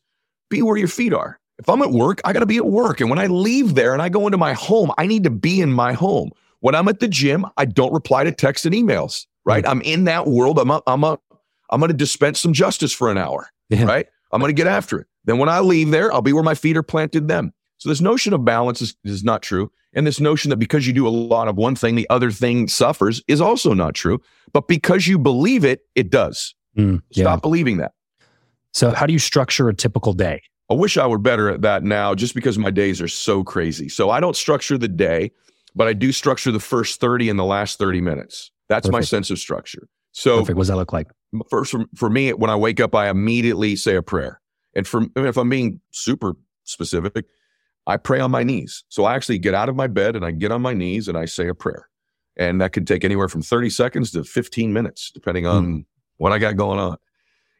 [0.51, 1.41] be where your feet are.
[1.59, 3.01] If I'm at work, I got to be at work.
[3.01, 5.61] And when I leave there and I go into my home, I need to be
[5.61, 6.31] in my home.
[6.61, 9.65] When I'm at the gym, I don't reply to texts and emails, right?
[9.65, 9.71] Mm-hmm.
[9.71, 10.59] I'm in that world.
[10.59, 11.19] I'm a, I'm a,
[11.71, 13.85] I'm going to dispense some justice for an hour, yeah.
[13.85, 14.07] right?
[14.33, 15.07] I'm going to get after it.
[15.25, 17.53] Then when I leave there, I'll be where my feet are planted then.
[17.79, 19.71] So this notion of balance is, is not true.
[19.95, 22.69] And this notion that because you do a lot of one thing, the other thing
[22.69, 24.21] suffers is also not true.
[24.53, 26.55] But because you believe it, it does.
[26.77, 27.25] Mm, yeah.
[27.25, 27.93] Stop believing that.
[28.73, 30.43] So how do you structure a typical day?
[30.71, 33.89] I wish I were better at that now just because my days are so crazy.
[33.89, 35.33] So I don't structure the day,
[35.75, 38.51] but I do structure the first 30 and the last 30 minutes.
[38.69, 38.93] That's Perfect.
[38.93, 39.89] my sense of structure.
[40.13, 40.57] So Perfect.
[40.57, 41.09] what does that look like?
[41.51, 44.41] First, for, for me, when I wake up, I immediately say a prayer.
[44.75, 47.25] And for if I'm being super specific,
[47.87, 48.85] I pray on my knees.
[48.89, 51.17] So I actually get out of my bed and I get on my knees and
[51.17, 51.89] I say a prayer.
[52.37, 55.85] And that can take anywhere from 30 seconds to 15 minutes, depending on mm.
[56.19, 56.99] what I got going on.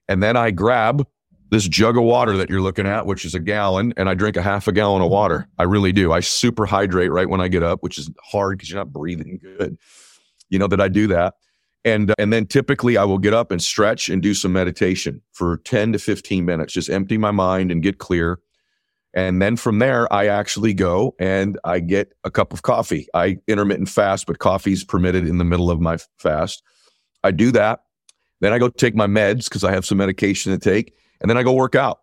[0.09, 1.07] And then I grab
[1.51, 4.37] this jug of water that you're looking at, which is a gallon, and I drink
[4.37, 5.49] a half a gallon of water.
[5.59, 6.13] I really do.
[6.13, 9.39] I super hydrate right when I get up, which is hard because you're not breathing
[9.43, 9.79] good.
[10.51, 11.35] You know that I do that.
[11.85, 15.23] And, uh, and then typically I will get up and stretch and do some meditation
[15.33, 18.41] for 10 to 15 minutes, just empty my mind and get clear.
[19.15, 23.09] And then from there, I actually go and I get a cup of coffee.
[23.15, 26.63] I intermittent fast, but coffee's permitted in the middle of my fast.
[27.25, 27.81] I do that.
[28.41, 31.37] Then I go take my meds because I have some medication to take and then
[31.37, 32.01] I go work out.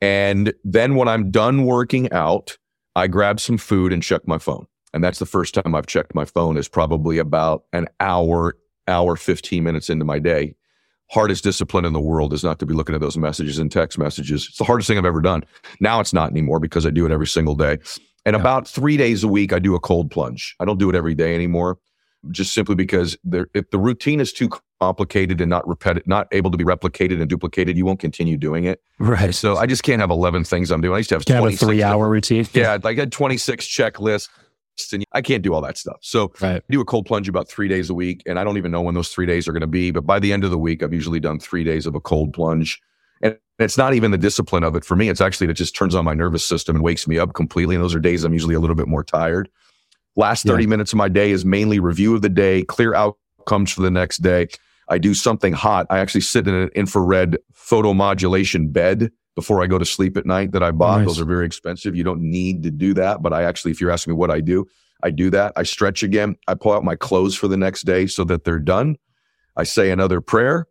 [0.00, 2.56] And then when I'm done working out,
[2.94, 4.66] I grab some food and check my phone.
[4.94, 8.56] And that's the first time I've checked my phone is probably about an hour,
[8.86, 10.54] hour, 15 minutes into my day.
[11.10, 13.98] Hardest discipline in the world is not to be looking at those messages and text
[13.98, 14.46] messages.
[14.48, 15.44] It's the hardest thing I've ever done.
[15.80, 17.78] Now it's not anymore because I do it every single day.
[18.24, 18.40] And yeah.
[18.40, 20.54] about three days a week, I do a cold plunge.
[20.60, 21.78] I don't do it every day anymore
[22.30, 24.48] just simply because if the routine is too
[24.80, 28.64] complicated and not repetitive, not able to be replicated and duplicated, you won't continue doing
[28.64, 28.80] it.
[28.98, 29.34] Right.
[29.34, 30.94] So I just can't have 11 things I'm doing.
[30.94, 32.46] I used to have, have a three hour routine.
[32.54, 32.78] Yeah.
[32.82, 34.28] Like I had 26 checklists.
[34.92, 35.98] and I can't do all that stuff.
[36.02, 36.56] So Right.
[36.56, 38.80] I do a cold plunge about three days a week, and I don't even know
[38.82, 39.90] when those three days are going to be.
[39.90, 42.32] But by the end of the week, I've usually done three days of a cold
[42.32, 42.80] plunge.
[43.20, 45.08] And it's not even the discipline of it for me.
[45.08, 47.74] It's actually that just turns on my nervous system and wakes me up completely.
[47.74, 49.48] And those are days I'm usually a little bit more tired.
[50.14, 50.52] Last Yeah.
[50.52, 53.90] 30 minutes of my day is mainly review of the day, clear outcomes for the
[53.90, 54.46] next day.
[54.88, 55.86] I do something hot.
[55.90, 60.52] I actually sit in an infrared photomodulation bed before I go to sleep at night
[60.52, 60.98] that I bought.
[60.98, 61.08] Nice.
[61.08, 61.94] Those are very expensive.
[61.94, 63.22] You don't need to do that.
[63.22, 64.66] But I actually, if you're asking me what I do,
[65.02, 65.52] I do that.
[65.56, 66.36] I stretch again.
[66.48, 68.96] I pull out my clothes for the next day so that they're done.
[69.56, 70.66] I say another prayer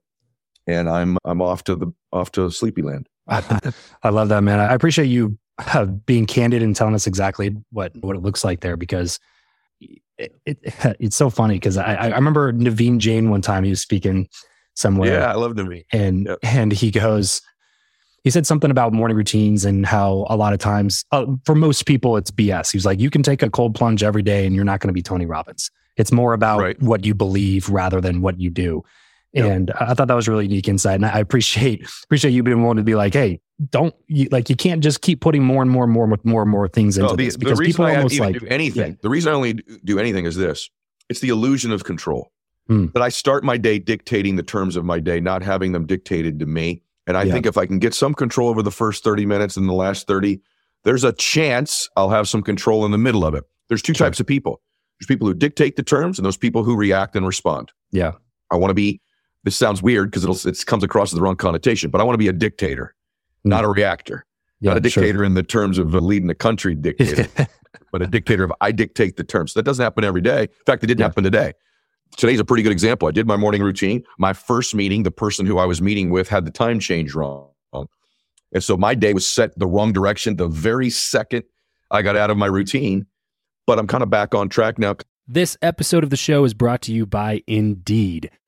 [0.67, 3.07] and I'm I'm off to the off to sleepy land.
[3.27, 4.59] I love that, man.
[4.59, 8.61] I appreciate you uh, being candid and telling us exactly what what it looks like
[8.61, 9.19] there because
[9.79, 10.57] it, it
[10.99, 14.27] it's so funny because I I remember Naveen Jain one time he was speaking
[14.75, 15.85] somewhere Yeah, I love to me.
[15.91, 16.39] and Yep.
[16.43, 17.41] and he goes
[18.23, 21.85] he said something about morning routines and how a lot of times uh, for most
[21.85, 24.53] people it's bs he was like you can take a cold plunge every day and
[24.55, 26.81] you're not going to be tony robbins it's more about Right.
[26.81, 28.83] what you believe rather than what you do
[29.33, 29.45] Yep.
[29.51, 32.77] and i thought that was really unique insight and i appreciate appreciate you being willing
[32.77, 33.39] to be like hey
[33.71, 36.43] don't you like you can't just keep putting more and more and more with more
[36.43, 38.45] and more things into No, the, this the because reason people I almost like do
[38.47, 40.69] anything, the reason I only do anything is this:
[41.09, 42.31] it's the illusion of control.
[42.67, 42.87] Hmm.
[42.93, 46.37] That I start my day dictating the terms of my day, not having them dictated
[46.39, 46.83] to me.
[47.07, 47.31] And I Yeah.
[47.33, 50.05] think if I can get some control over the first thirty minutes and the last
[50.05, 50.41] thirty,
[50.83, 53.45] there's a chance I'll have some control in the middle of it.
[53.69, 54.05] There's two Sure.
[54.07, 54.61] types of people.
[54.99, 57.71] There's people who dictate the terms, and those people who react and respond.
[57.91, 58.11] yeah
[58.51, 59.01] I want to be.
[59.45, 62.15] This sounds weird because it'll it comes across as the wrong connotation, but I want
[62.15, 62.93] to be a dictator.
[63.49, 64.25] Not a reactor.
[64.61, 65.03] yeah not a sure.
[65.03, 67.27] dictator in the terms of leading a country dictator,
[67.91, 69.53] but a dictator of I dictate the terms.
[69.53, 70.43] That doesn't happen every day.
[70.43, 71.05] In fact, it didn't Yeah.
[71.07, 71.53] happen today.
[72.15, 73.07] Today's a pretty good example.
[73.07, 74.03] I did my morning routine.
[74.17, 77.49] My first meeting, the person who I was meeting with had the time change wrong.
[78.53, 81.43] And so my day was set the wrong direction the very second
[81.91, 83.05] I got out of my routine.
[83.65, 84.95] But I'm kind of back on track now.
[85.27, 88.31] This episode of the show is brought to you by Indeed.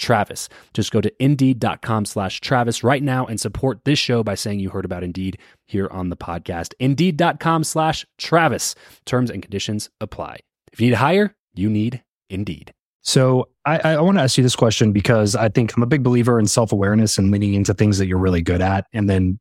[0.00, 0.48] Travis.
[0.74, 4.70] Just go to indeed.com slash Travis right now and support this show by saying you
[4.70, 6.74] heard about Indeed here on the podcast.
[6.80, 8.74] Indeed.com slash Travis.
[9.06, 10.40] Terms and conditions apply.
[10.72, 12.72] If you need to hire, you need Indeed.
[13.02, 16.02] So I, I want to ask you this question because I think I'm a big
[16.02, 19.38] believer in self awareness and leaning into things that you're really good at, and then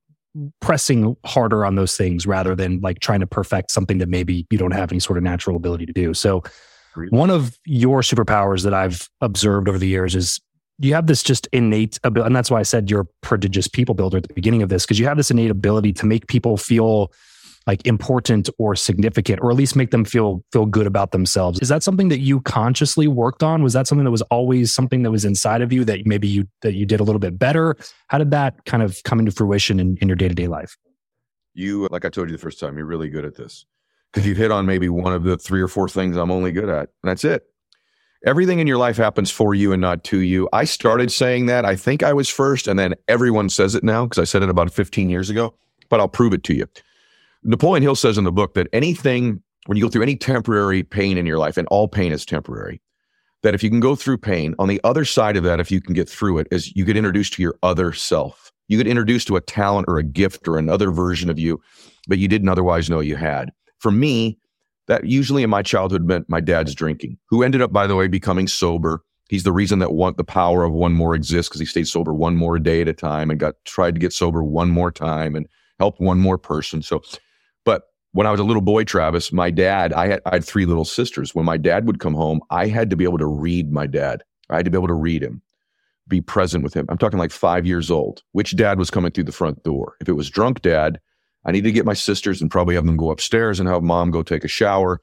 [0.61, 4.57] pressing harder on those things rather than like trying to perfect something that maybe you
[4.57, 6.13] don't have any sort of natural ability to do.
[6.13, 6.43] So
[7.09, 10.39] one of your superpowers that I've observed over the years is
[10.79, 13.95] you have this just innate ability, and that's why I said you're a prodigious people
[13.95, 16.57] builder at the beginning of this because you have this innate ability to make people
[16.57, 17.11] feel
[17.67, 21.67] like important or significant or at least make them feel feel good about themselves is
[21.69, 25.11] that something that you consciously worked on was that something that was always something that
[25.11, 27.75] was inside of you that maybe you that you did a little bit better
[28.07, 30.77] how did that kind of come into fruition in, in your day-to-day life
[31.53, 33.65] You, like I told you the first time, you're really good at this
[34.13, 36.69] because you've hit on maybe one of the three or four things I'm only good
[36.69, 36.89] at.
[37.03, 37.43] And that's it.
[38.25, 40.49] Everything in your life happens for you and not to you.
[40.51, 41.63] I started saying that.
[41.63, 44.49] I think I was first, and then everyone says it now because I said it
[44.49, 45.55] about 15 years ago,
[45.87, 46.67] but I'll prove it to you.
[47.43, 51.15] Napoleon Hill says in the book that anything when you go through any temporary pain
[51.15, 52.81] in your life, and all pain is temporary,
[53.43, 55.79] that if you can go through pain, on the other side of that, if you
[55.79, 58.51] can get through it, is you get introduced to your other self.
[58.67, 61.61] You get introduced to a talent or a gift or another version of you
[62.07, 63.51] that you didn't otherwise know you had.
[63.77, 64.38] For me,
[64.89, 68.07] that usually in my childhood meant my dad's drinking, who ended up, by the way,
[68.07, 69.03] becoming sober.
[69.29, 72.11] He's the reason that one, the power of one more exists because he stayed sober
[72.11, 75.35] one more day at a time and got tried to get sober one more time
[75.35, 75.47] and
[75.77, 76.81] helped one more person.
[76.81, 77.03] So,
[77.65, 80.65] but when I was a little boy, Travis, my dad, I had, I had three
[80.65, 81.35] little sisters.
[81.35, 84.23] When my dad would come home, I had to be able to read my dad.
[84.49, 85.43] I had to be able to read him,
[86.07, 86.87] be present with him.
[86.89, 88.23] I'm talking like five years old.
[88.31, 89.97] Which dad was coming through the front door?
[90.01, 90.99] If it was drunk dad,
[91.49, 94.11] I need to get my sisters and probably have them go upstairs and have mom
[94.11, 95.01] go take a shower.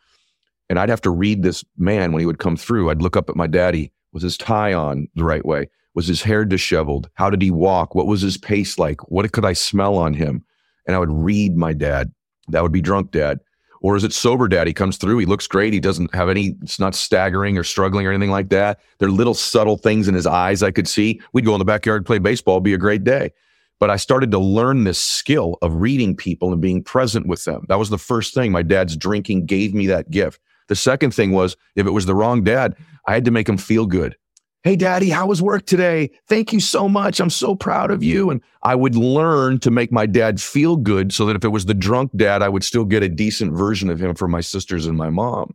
[0.70, 2.90] And I'd have to read this man when he would come through.
[2.90, 3.92] I'd look up at my daddy.
[4.12, 5.68] Was his tie on the right way?
[5.94, 7.10] Was his hair disheveled?
[7.14, 7.94] How did he walk?
[7.94, 9.10] What was his pace like?
[9.10, 10.44] What could I smell on him?
[10.86, 12.12] And I would read my dad
[12.48, 13.40] that would be drunk dad.
[13.82, 14.66] Or is it sober dad?
[14.66, 15.72] He comes through, he looks great.
[15.72, 18.80] He doesn't have any, it's not staggering or struggling or anything like that.
[18.98, 21.20] There are little subtle things in his eyes I could see.
[21.32, 23.32] We'd go in the backyard, play baseball, be a great day.
[23.78, 27.66] But I started to learn this skill of reading people and being present with them.
[27.68, 28.50] That was the first thing.
[28.50, 30.40] My dad's drinking gave me that gift.
[30.68, 33.58] The second thing was if it was the wrong dad, I had to make him
[33.58, 34.16] feel good.
[34.64, 36.10] Hey, daddy, how was work today?
[36.26, 37.20] Thank you so much.
[37.20, 38.30] I'm so proud of you.
[38.30, 41.66] And I would learn to make my dad feel good so that if it was
[41.66, 44.86] the drunk dad, I would still get a decent version of him for my sisters
[44.86, 45.54] and my mom.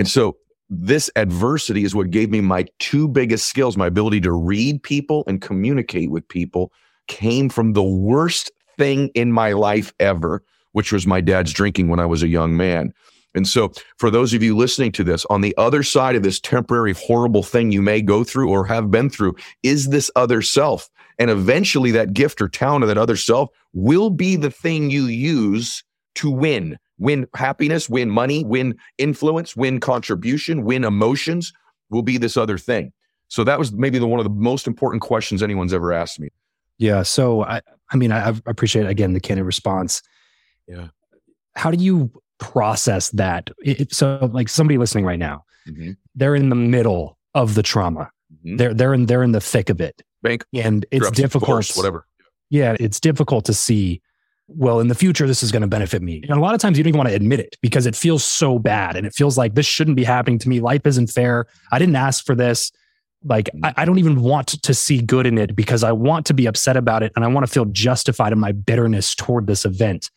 [0.00, 4.32] And so this adversity is what gave me my two biggest skills my ability to
[4.32, 6.72] read people and communicate with people
[7.06, 12.00] came from the worst thing in my life ever, which was my dad's drinking when
[12.00, 12.92] I was a young man.
[13.34, 16.38] And so, for those of you listening to this, on the other side of this
[16.38, 20.88] temporary, horrible thing you may go through or have been through is this other self.
[21.18, 25.06] And eventually, that gift or talent of that other self will be the thing you
[25.06, 25.82] use
[26.16, 31.52] to win win happiness, win money, win influence, win contribution, win emotions
[31.90, 32.92] will be this other thing.
[33.26, 36.28] So, that was maybe the, one of the most important questions anyone's ever asked me.
[36.78, 37.02] Yeah.
[37.02, 37.60] So, I,
[37.90, 40.02] I mean, I, I appreciate again the candid response.
[40.66, 40.88] Yeah.
[41.54, 43.50] How do you process that.
[43.62, 45.92] It, so, like somebody listening right now, mm-hmm.
[46.14, 48.10] they're in the middle of the trauma.
[48.32, 48.56] Mm-hmm.
[48.56, 50.02] They're they're in they're in the thick of it.
[50.22, 51.46] Bank and it's difficult.
[51.46, 52.06] Course, whatever.
[52.50, 54.00] Yeah, it's difficult to see.
[54.46, 56.20] Well, in the future, this is going to benefit me.
[56.28, 58.22] And a lot of times, you don't even want to admit it because it feels
[58.22, 60.60] so bad, and it feels like this shouldn't be happening to me.
[60.60, 61.46] Life isn't fair.
[61.72, 62.70] I didn't ask for this.
[63.24, 63.50] Like.
[63.62, 66.46] I, I don't even want to see good in it because I want to be
[66.46, 70.10] upset about it, and I want to feel justified in my bitterness toward this event.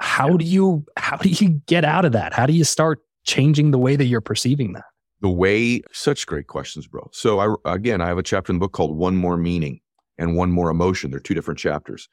[0.00, 2.32] How do you how do you get out of that?
[2.32, 4.84] How do you start changing the way that you're perceiving that?
[5.20, 7.10] The way such great questions bro.
[7.12, 9.80] So i again i have a chapter in the book called one more meaning
[10.18, 11.10] and one more emotion.
[11.10, 12.08] They're two different chapters.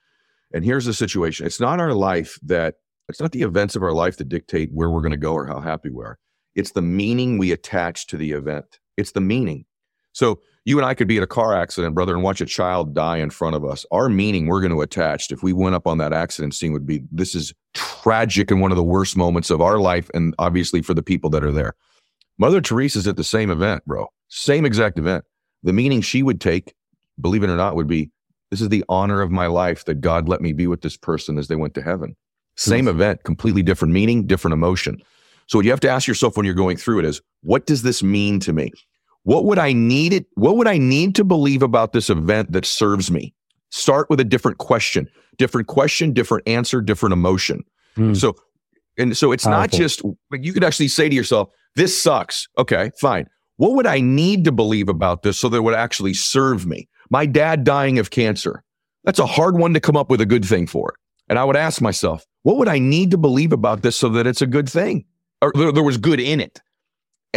[0.53, 1.45] And here's the situation.
[1.45, 2.75] It's not our life that
[3.09, 5.45] it's not the events of our life that dictate where we're going to go or
[5.45, 6.19] how happy we are.
[6.55, 8.79] It's the meaning we attach to the event.
[8.97, 9.65] It's the meaning
[10.17, 12.95] so you and I could be in a car accident, brother, and watch a child
[12.95, 13.85] die in front of us.
[13.91, 16.87] Our meaning we're going to attach if we went up on that accident scene would
[16.87, 20.81] be this is tragic and one of the worst moments of our life, and obviously
[20.81, 21.75] for the people that are there.
[22.39, 24.07] Mother Teresa's at the same event, bro.
[24.29, 25.23] Same exact event.
[25.61, 26.73] The meaning she would take,
[27.21, 28.09] believe it or not, would be
[28.49, 31.37] this is the honor of my life that God let me be with this person
[31.37, 32.15] as they went to heaven.
[32.55, 32.89] Same hmm.
[32.89, 34.99] event, completely different meaning, different emotion.
[35.45, 37.83] So what you have to ask yourself when you're going through it is, what does
[37.83, 38.71] this mean to me?
[39.27, 40.25] What would I need it?
[40.35, 43.33] What would I need to believe about this event that serves me?
[43.71, 47.65] Start with a different question, different question, different answer, different emotion.
[47.97, 48.15] Mm.
[48.15, 48.35] So,
[48.97, 49.59] and so it's Powerful.
[49.59, 52.47] not just like you could actually say to yourself, this sucks.
[52.57, 53.25] Okay, fine.
[53.57, 56.87] What would I need to believe about this so that it would actually serve me?
[57.09, 58.63] My dad dying of cancer.
[59.03, 60.93] That's a hard one to come up with a good thing for.
[61.27, 64.25] And I would ask myself, what would I need to believe about this so that
[64.25, 65.03] it's a good thing?
[65.41, 66.61] Or there was good in it.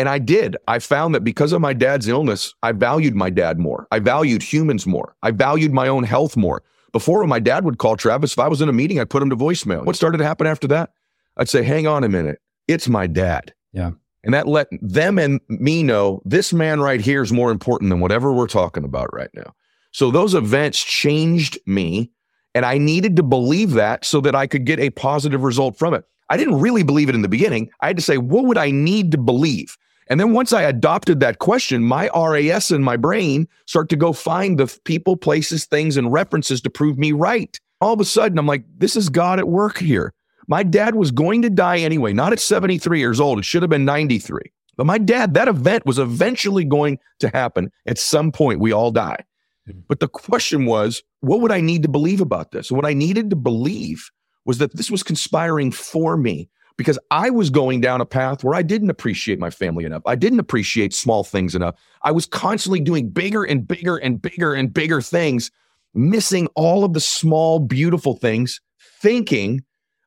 [0.00, 0.56] And I did.
[0.66, 3.86] I found that because of my dad's illness, I valued my dad more.
[3.90, 5.14] I valued humans more.
[5.22, 6.62] I valued my own health more.
[6.90, 9.22] Before, when my dad would call Travis, if I was in a meeting, I'd put
[9.22, 9.84] him to voicemail.
[9.84, 10.94] What started to happen after that?
[11.36, 12.40] I'd say, hang on a minute.
[12.66, 13.52] It's my dad.
[13.74, 13.90] Yeah.
[14.24, 18.00] And that let them and me know this man right here is more important than
[18.00, 19.54] whatever we're talking about right now.
[19.92, 22.10] So those events changed me.
[22.54, 25.92] And I needed to believe that so that I could get a positive result from
[25.92, 26.06] it.
[26.30, 27.68] I didn't really believe it in the beginning.
[27.82, 29.76] I had to say, what would I need to believe?
[30.10, 34.12] And then once I adopted that question, my RAS in my brain start to go
[34.12, 37.58] find the people, places, things, and references to prove me right.
[37.80, 40.12] All of a sudden, I'm like, this is God at work here.
[40.48, 43.38] My dad was going to die anyway, not at 73 years old.
[43.38, 44.42] It should have been 93.
[44.76, 47.70] But my dad, that event was eventually going to happen.
[47.86, 49.24] At some point, we all die.
[49.68, 49.80] Mm-hmm.
[49.86, 52.72] But the question was, what would I need to believe about this?
[52.72, 54.10] What I needed to believe
[54.44, 56.48] was that this was conspiring for me
[56.80, 60.00] because I was going down a path where I didn't appreciate my family enough.
[60.06, 61.74] I didn't appreciate small things enough.
[62.00, 65.50] I was constantly doing bigger and bigger and bigger and bigger things,
[65.92, 68.62] missing all of the small, beautiful things,
[69.02, 69.60] thinking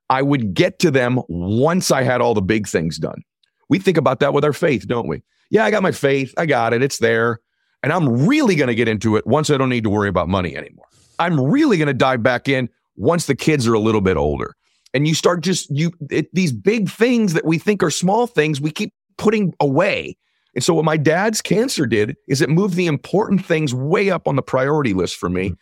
[0.10, 3.22] I would get to them once I had all the big things done.
[3.70, 5.22] We think about that with our faith, don't we?
[5.52, 6.34] Yeah, I got my faith.
[6.40, 6.82] I got it.
[6.82, 7.40] It's there.
[7.84, 10.28] And I'm really going to get into it once I don't need to worry about
[10.28, 10.88] money anymore.
[11.20, 14.56] I'm really going to dive back in once the kids are a little bit older.
[14.94, 18.62] And you start just you it, these big things that we think are small things,
[18.62, 20.18] we keep putting away.
[20.56, 24.28] And so what my dad's cancer did is it moved the important things way up
[24.28, 25.50] on the priority list for me.
[25.50, 25.54] Mm-hmm.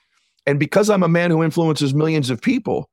[0.47, 2.89] And because I'm a man who influences millions of people,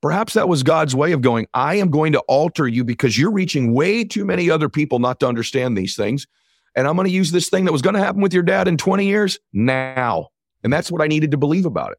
[0.00, 3.32] perhaps that was God's way of going, I am going to alter you because you're
[3.32, 6.26] reaching way too many other people not to understand these things.
[6.74, 8.68] And I'm going to use this thing that was going to happen with your dad
[8.68, 10.28] in 20 years now.
[10.64, 11.98] And that's what I needed to believe about it.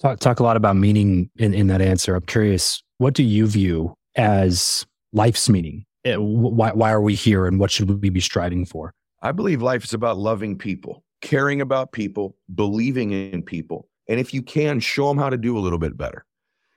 [0.00, 2.14] Talk, talk a lot about meaning in, in that answer.
[2.14, 5.84] I'm curious, what do you view as life's meaning?
[6.04, 8.92] Eh, why, why are we here and what should we be striving for?
[9.22, 13.88] I believe life is about loving people, caring about people, believing in people.
[14.08, 16.24] And if you can, show them how to do a little bit better.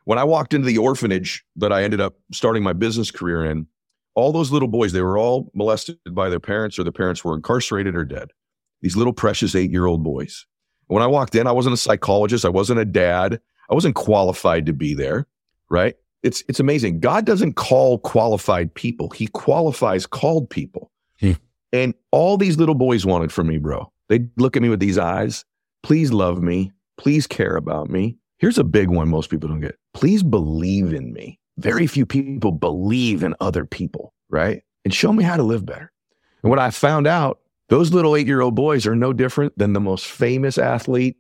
[0.06, 3.68] When I walked into the orphanage that I ended up starting my business career in,
[4.16, 7.36] all those little boys, they were all molested by their parents or their parents were
[7.36, 8.32] incarcerated or dead.
[8.82, 10.46] These little precious eight year old boys.
[10.88, 12.44] When I walked in, I wasn't a psychologist.
[12.44, 13.40] I wasn't a dad.
[13.70, 15.28] I wasn't qualified to be there,
[15.70, 15.96] right?
[16.24, 17.00] It's it's amazing.
[17.00, 19.10] God doesn't call qualified people.
[19.10, 20.92] He qualifies called people.
[21.20, 21.34] Hmm.
[21.72, 23.92] And all these little boys wanted from me, bro.
[24.10, 25.46] They'd look at me with these eyes.
[25.84, 26.72] Please love me.
[26.98, 28.18] Please care about me.
[28.38, 29.78] Here's a big one most people don't get.
[29.94, 31.40] Please believe in me.
[31.58, 34.64] Very few people believe in other people, right?
[34.86, 35.92] And show me how to live better.
[36.42, 39.74] And what I found out those little eight year old boys are no different than
[39.74, 41.18] the most famous athlete,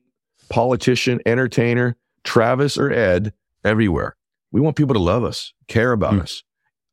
[0.49, 3.33] politician, entertainer, Travis or Ed,
[3.63, 4.15] everywhere.
[4.51, 6.21] We want people to love us, care about mm.
[6.21, 6.43] us,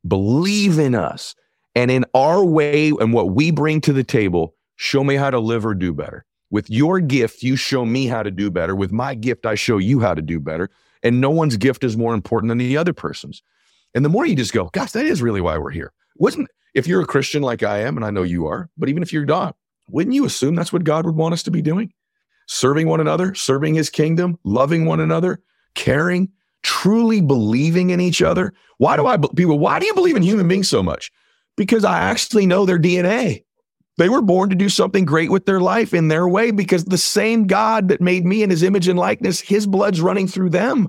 [0.07, 1.35] believe in us,
[1.75, 5.39] and in our way and what we bring to the table, show me how to
[5.39, 6.25] live or do better.
[6.51, 8.75] With your gift, you show me how to do better.
[8.77, 10.71] With my gift, I show you how to do better.
[11.03, 13.43] And no one's gift is more important than the other person's.
[13.95, 15.93] And the more you just go, gosh, that is really why we're here.
[16.17, 19.03] Wasn't if you're a Christian like I am, and I know you are, but even
[19.03, 19.57] if you're not,
[19.89, 21.93] wouldn't you assume that's what God would want us to be doing?
[22.47, 25.41] Serving one another, serving his kingdom, loving one another,
[25.75, 26.31] caring,
[26.67, 28.53] truly believing in each other.
[28.79, 31.13] Why do I people, why do you believe in human beings so much?
[31.57, 33.45] Because I actually know their DNA.
[33.99, 36.99] They were born to do something great with their life in their way because the
[36.99, 40.89] same God that made me in his image and likeness, his blood's running through them.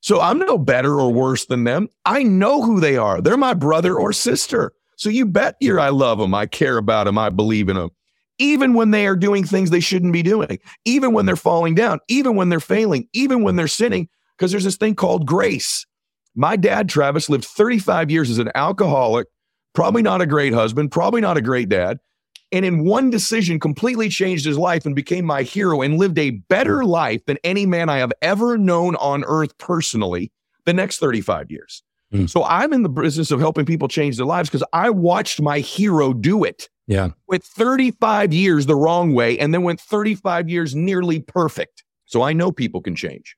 [0.00, 1.88] So I'm no better or worse than them.
[2.04, 3.20] I know who they are.
[3.20, 4.72] They're my brother or sister.
[4.96, 7.90] So you bet you're I love them, I care about them, I believe in them.
[8.38, 11.98] Even when they are doing things they shouldn't be doing, even when they're falling down,
[12.06, 15.86] even when they're failing, even when they're sinning, because there's this thing called grace.
[16.34, 19.26] My dad, Travis, lived 35 years as an alcoholic,
[19.74, 21.98] probably not a great husband, probably not a great dad.
[22.52, 26.30] And in one decision, completely changed his life and became my hero and lived a
[26.30, 30.30] better life than any man I have ever known on earth personally
[30.64, 31.82] the next 35 years.
[32.12, 32.30] Mm.
[32.30, 35.58] So I'm in the business of helping people change their lives because I watched my
[35.58, 36.68] hero do it.
[36.86, 37.10] Yeah.
[37.26, 41.82] Went 35 years the wrong way and then went 35 years nearly perfect.
[42.04, 43.36] So I know people can change.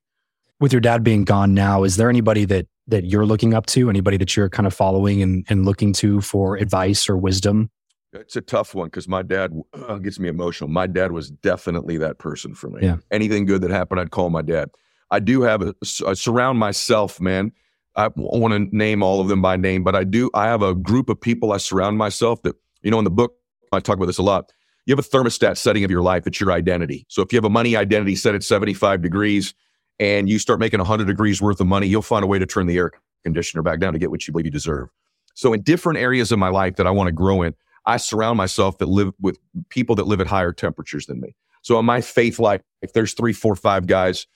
[0.61, 3.90] With your dad being gone now, is there anybody that that you're looking up to,
[3.90, 7.70] anybody that you're kind of following and, and looking to for advice or wisdom?
[8.14, 10.70] It's a tough one because my dad uh, gets me emotional.
[10.70, 12.80] My dad was definitely that person for me.
[12.82, 12.96] Yeah.
[13.11, 14.70] Anything good that happened, I'd call my dad.
[15.11, 15.74] I do have a,
[16.06, 17.52] I surround myself, man,
[17.96, 20.30] I want to name all of them by name, but I do.
[20.32, 23.34] I have a group of people I surround myself that, you know, in the book,
[23.72, 24.52] I talk about this a lot.
[24.86, 26.26] You have a thermostat setting of your life.
[26.26, 27.04] It's your identity.
[27.09, 29.52] So if you have a money identity set at 75 degrees
[30.01, 32.66] and you start making 100 degrees worth of money, you'll find a way to turn
[32.66, 32.92] the air
[33.24, 34.88] conditioner back down to get what you believe you deserve.
[35.34, 37.55] So in different areas of my life that I want to grow in,
[37.86, 39.38] I surround myself that live with
[39.70, 41.34] people that live at higher temperatures than me.
[41.62, 44.26] So in my faith life, if there's three, four, five guys,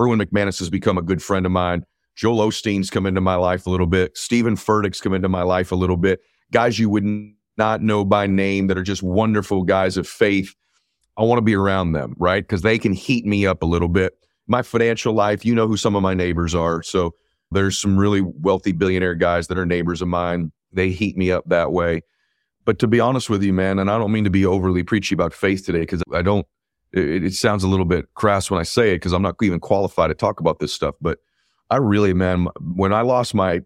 [0.00, 1.84] Erwin McManus has become a good friend of mine.
[2.14, 4.16] Joel Osteen's come into my life a little bit.
[4.16, 6.20] Steven Furtick's come into my life a little bit.
[6.52, 7.04] Guys you would
[7.56, 10.54] not know by name that are just wonderful guys of faith.
[11.16, 12.42] I want to be around them, right?
[12.42, 14.14] Because they can heat me up a little bit.
[14.50, 16.82] My financial life, you know who some of my neighbors are.
[16.82, 17.14] So
[17.52, 20.50] there's some really wealthy billionaire guys that are neighbors of mine.
[20.72, 22.02] They heat me up that way.
[22.64, 25.14] But to be honest with you, man, and I don't mean to be overly preachy
[25.14, 26.46] about faith today because I don't,
[26.92, 29.60] it, it sounds a little bit crass when I say it because I'm not even
[29.60, 30.96] qualified to talk about this stuff.
[31.00, 31.18] But
[31.70, 33.60] I really, man, when I lost my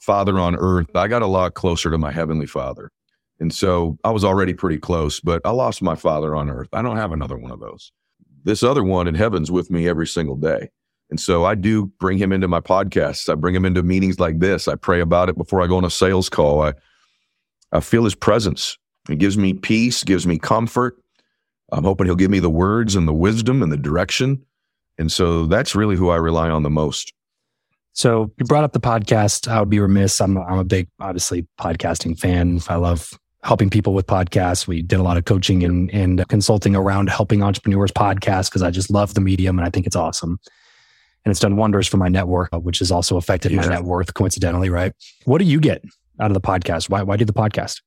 [0.00, 2.92] father on earth, I got a lot closer to my heavenly father.
[3.40, 6.68] And so I was already pretty close, but I lost my father on earth.
[6.72, 7.92] I don't have another one of those.
[8.44, 10.70] This other one in heaven's with me every single day.
[11.10, 13.28] And so I do bring him into my podcasts.
[13.30, 14.68] I bring him into meetings like this.
[14.68, 16.62] I pray about it before I go on a sales call.
[16.62, 16.74] I,
[17.72, 18.76] I feel his presence.
[19.08, 20.98] It gives me peace, gives me comfort.
[21.72, 24.44] I'm hoping he'll give me the words and the wisdom and the direction.
[24.98, 27.12] And so that's really who I rely on the most.
[27.92, 29.48] So you brought up the podcast.
[29.48, 30.20] I would be remiss.
[30.20, 32.60] I'm, I'm a big, obviously, podcasting fan.
[32.68, 34.66] I love helping people with podcasts.
[34.66, 38.70] We did a lot of coaching and, and consulting around helping entrepreneurs podcast because I
[38.70, 40.40] just love the medium and I think it's awesome.
[41.24, 43.60] And it's done wonders for my network, which has also affected yeah.
[43.60, 44.92] my net worth coincidentally, right?
[45.24, 45.82] What do you get
[46.20, 46.88] out of the podcast?
[46.88, 47.80] Why, why do the podcast?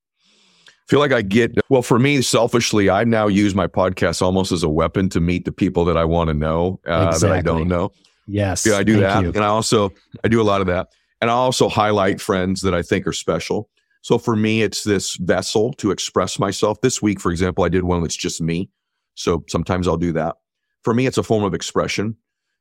[0.92, 2.90] feel like I get well for me selfishly.
[2.90, 6.04] I now use my podcast almost as a weapon to meet the people that I
[6.04, 7.30] want to know uh, exactly.
[7.30, 7.94] that I don't know.
[8.28, 9.30] Yes, yeah, I do that, you.
[9.30, 9.94] and I also
[10.24, 10.90] I do a lot of that,
[11.22, 13.70] and I also highlight friends that I think are special.
[14.02, 16.82] So for me, it's this vessel to express myself.
[16.82, 18.70] This week, for example, I did one that's just me.
[19.16, 20.38] So sometimes I'll do that.
[20.84, 22.16] For me, it's a form of expression.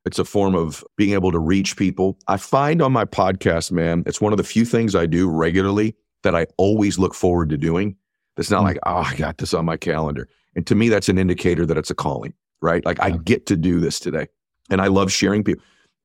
[0.04, 2.18] It's a form of being able to reach people.
[2.28, 5.96] I find on my podcast, man, it's one of the few things I do regularly
[6.22, 7.96] that I always look forward to doing
[8.40, 8.64] it's not mm.
[8.64, 10.28] like, oh, I got this on my calendar.
[10.56, 12.84] And to me, that's an indicator that it's a calling, right?
[12.84, 13.00] Like.
[13.00, 14.28] I get to do this today.
[14.70, 15.62] And I love sharing people,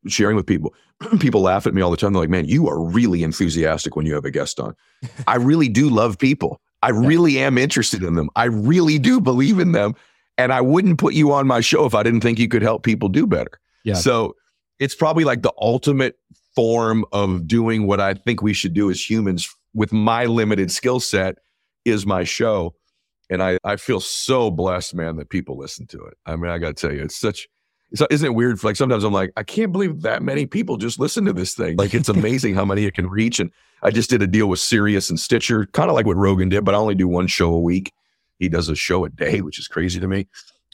[0.08, 0.74] sharing with people.
[1.20, 2.14] people laugh at me all the time.
[2.14, 4.76] They're like, man, you are really enthusiastic when you have a guest on.
[5.28, 6.62] I really do love people.
[6.82, 8.30] I really am interested in them.
[8.36, 9.96] I really do believe in them.
[10.38, 12.84] And I wouldn't put you on my show if I didn't think you could help
[12.84, 13.60] people do better.
[13.84, 13.94] Yeah.
[13.94, 14.36] So
[14.80, 16.18] it's probably like the ultimate
[16.56, 21.00] form of doing what I think we should do as humans with my limited skill
[21.00, 21.36] set
[21.86, 22.76] is my show.
[23.30, 26.16] And I, I feel so blessed, man, that people listen to it.
[26.26, 27.48] I mean, I got to tell you, it's such,
[27.92, 28.64] it's, isn't it weird?
[28.64, 31.78] Like sometimes I'm like, I can't believe that many people just listen to this thing.
[31.78, 33.40] Like it's amazing how many it can reach.
[33.40, 33.52] And
[33.84, 36.66] I just did a deal with Sirius and Stitcher, kind of like what Rogan did,
[36.66, 37.94] but I only do one show a week.
[38.40, 40.28] He does a show a day, which is crazy to me.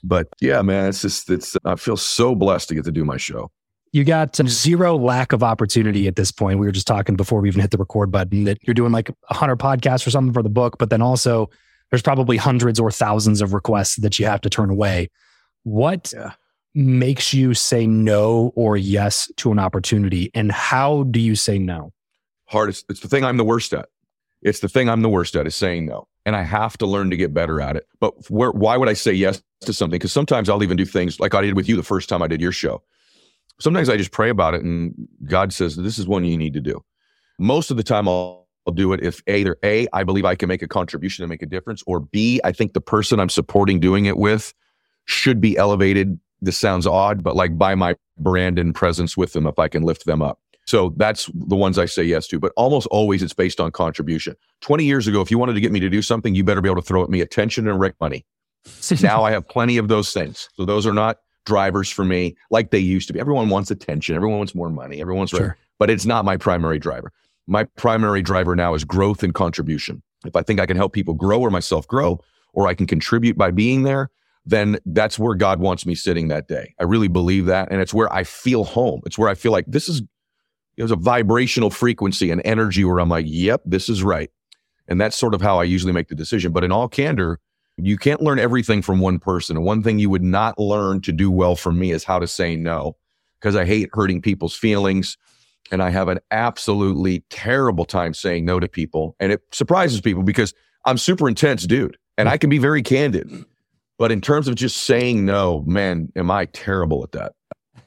[0.04, 3.18] But yeah, man, it's just, it's, I feel so blessed to get to do my
[3.18, 3.52] show
[3.92, 6.60] you got zero lack of opportunity at this point.
[6.60, 9.10] We were just talking before we even hit the record button that you're doing like
[9.30, 11.50] a hundred podcasts or something for the book, but then also
[11.90, 15.10] there's probably hundreds or thousands of requests that you have to turn away.
[15.64, 16.32] What yeah.
[16.74, 21.94] Makes you say no or yes to an opportunity, and how do you say no?
[22.46, 22.86] Hardest.
[22.90, 23.90] It's the thing I'm the worst at.
[24.42, 27.10] It's the thing I'm the worst at is saying no, and I have to learn
[27.12, 27.88] to get better at it.
[28.00, 29.98] But where, why would I say yes to something?
[29.98, 32.28] Because sometimes I'll even do things like I did with you the first time I
[32.28, 32.82] did your show
[33.62, 34.94] sometimes I just pray about it and
[35.26, 36.84] God says, this is one you need to do.
[37.40, 40.48] Most of the time I'll, I'll do it if either A, I believe I can
[40.48, 43.80] make a contribution and make a difference, or B, I think the person I'm supporting
[43.80, 44.54] doing it with
[45.06, 46.20] should be elevated.
[46.42, 49.84] This sounds odd, but like by my brand and presence with them, if I can
[49.84, 50.40] lift them up.
[50.66, 54.36] So that's the ones I say yes to, but almost always it's based on contribution.
[54.62, 56.70] 20 years ago, if you wanted to get me to do something, you better be
[56.70, 58.26] able to throw at me attention and rec money.
[59.02, 60.50] now I have plenty of those things.
[60.56, 63.20] So those are not drivers for me like they used to be.
[63.20, 65.58] Everyone wants attention, everyone wants more money, everyone's sure.
[65.80, 67.12] but it's not my primary driver.
[67.48, 70.02] My primary driver now is growth and contribution.
[70.26, 72.22] If I think I can help people grow or myself grow,
[72.54, 74.10] or I can contribute by being there,
[74.46, 76.74] then that's where God wants me sitting that day.
[76.80, 77.72] I really believe that.
[77.72, 79.02] And it's where I feel home.
[79.06, 80.02] It's where I feel like this is,
[80.78, 84.32] there's a vibrational frequency and energy where I'm like, yep, this is right.
[84.88, 86.52] And that's sort of how I usually make the decision.
[86.52, 87.40] But in all candor,
[87.78, 89.58] you can't learn everything from one person.
[89.58, 92.28] And one thing you would not learn to do well from me is how to
[92.28, 92.98] say no,
[93.40, 95.18] because I hate hurting people's feelings.
[95.72, 99.16] And I have an absolutely terrible time saying no to people.
[99.20, 103.46] And it surprises people because I'm super intense dude and I can be very candid.
[104.02, 107.34] But in terms of just saying no, man, am I terrible at that?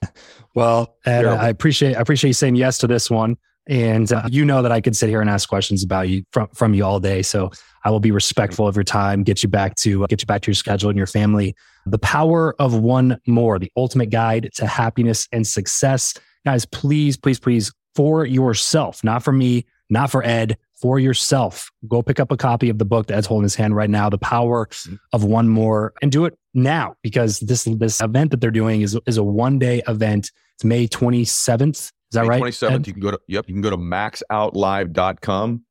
[0.55, 3.37] Well, Ed, I appreciate I appreciate you saying yes to this one.
[3.67, 6.47] And uh, you know that I could sit here and ask questions about you from,
[6.55, 7.23] from you all day.
[7.23, 7.51] So
[7.85, 10.43] I will be respectful of your time, get you back to uh, get you back
[10.43, 11.57] to your schedule and your family.
[11.87, 16.15] The power of one more, the ultimate guide to happiness and success.
[16.45, 21.71] Guys, please, please, please, for yourself, not for me, not for Ed, for yourself.
[21.89, 24.11] Go pick up a copy of the book that Ed's holding his hand right now,
[24.11, 24.97] The Power mm-hmm.
[25.15, 28.99] of One More, and do it now because this this event that they're doing is,
[29.07, 30.31] is a one day event.
[30.57, 32.43] It's May 27th is that May right?
[32.43, 32.87] 27th.
[32.87, 35.65] You can go to, yep, you can go to maxoutlive.com.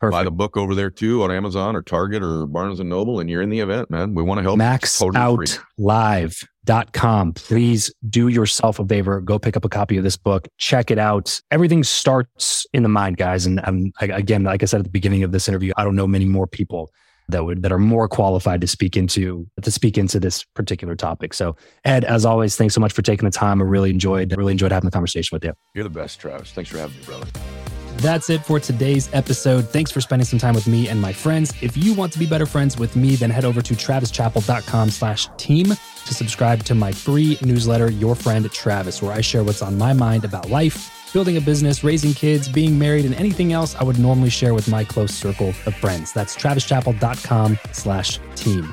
[0.00, 0.12] Perfect.
[0.12, 3.30] Buy the book over there too on Amazon or Target or Barnes and Noble, and
[3.30, 4.16] you're in the event, man.
[4.16, 4.58] We want to help.
[6.66, 7.32] Maxoutlive.com.
[7.34, 9.20] Please do yourself a favor.
[9.20, 10.48] Go pick up a copy of this book.
[10.58, 11.40] Check it out.
[11.50, 13.46] Everything starts in the mind, guys.
[13.46, 16.06] And um, again, like I said at the beginning of this interview, I don't know
[16.06, 16.90] many more people
[17.28, 21.34] that would that are more qualified to speak into to speak into this particular topic.
[21.34, 23.60] So, Ed, as always, thanks so much for taking the time.
[23.60, 25.52] I really enjoyed really enjoyed having the conversation with you.
[25.74, 26.52] You're the best, Travis.
[26.52, 27.26] Thanks for having me, brother.
[27.98, 29.68] That's it for today's episode.
[29.68, 31.52] Thanks for spending some time with me and my friends.
[31.62, 35.28] If you want to be better friends with me, then head over to travischappell.com slash
[35.38, 39.78] team to subscribe to my free newsletter, Your Friend Travis, where I share what's on
[39.78, 43.82] my mind about life, building a business, raising kids, being married, and anything else I
[43.82, 46.12] would normally share with my close circle of friends.
[46.12, 48.72] That's travischappell.com slash team.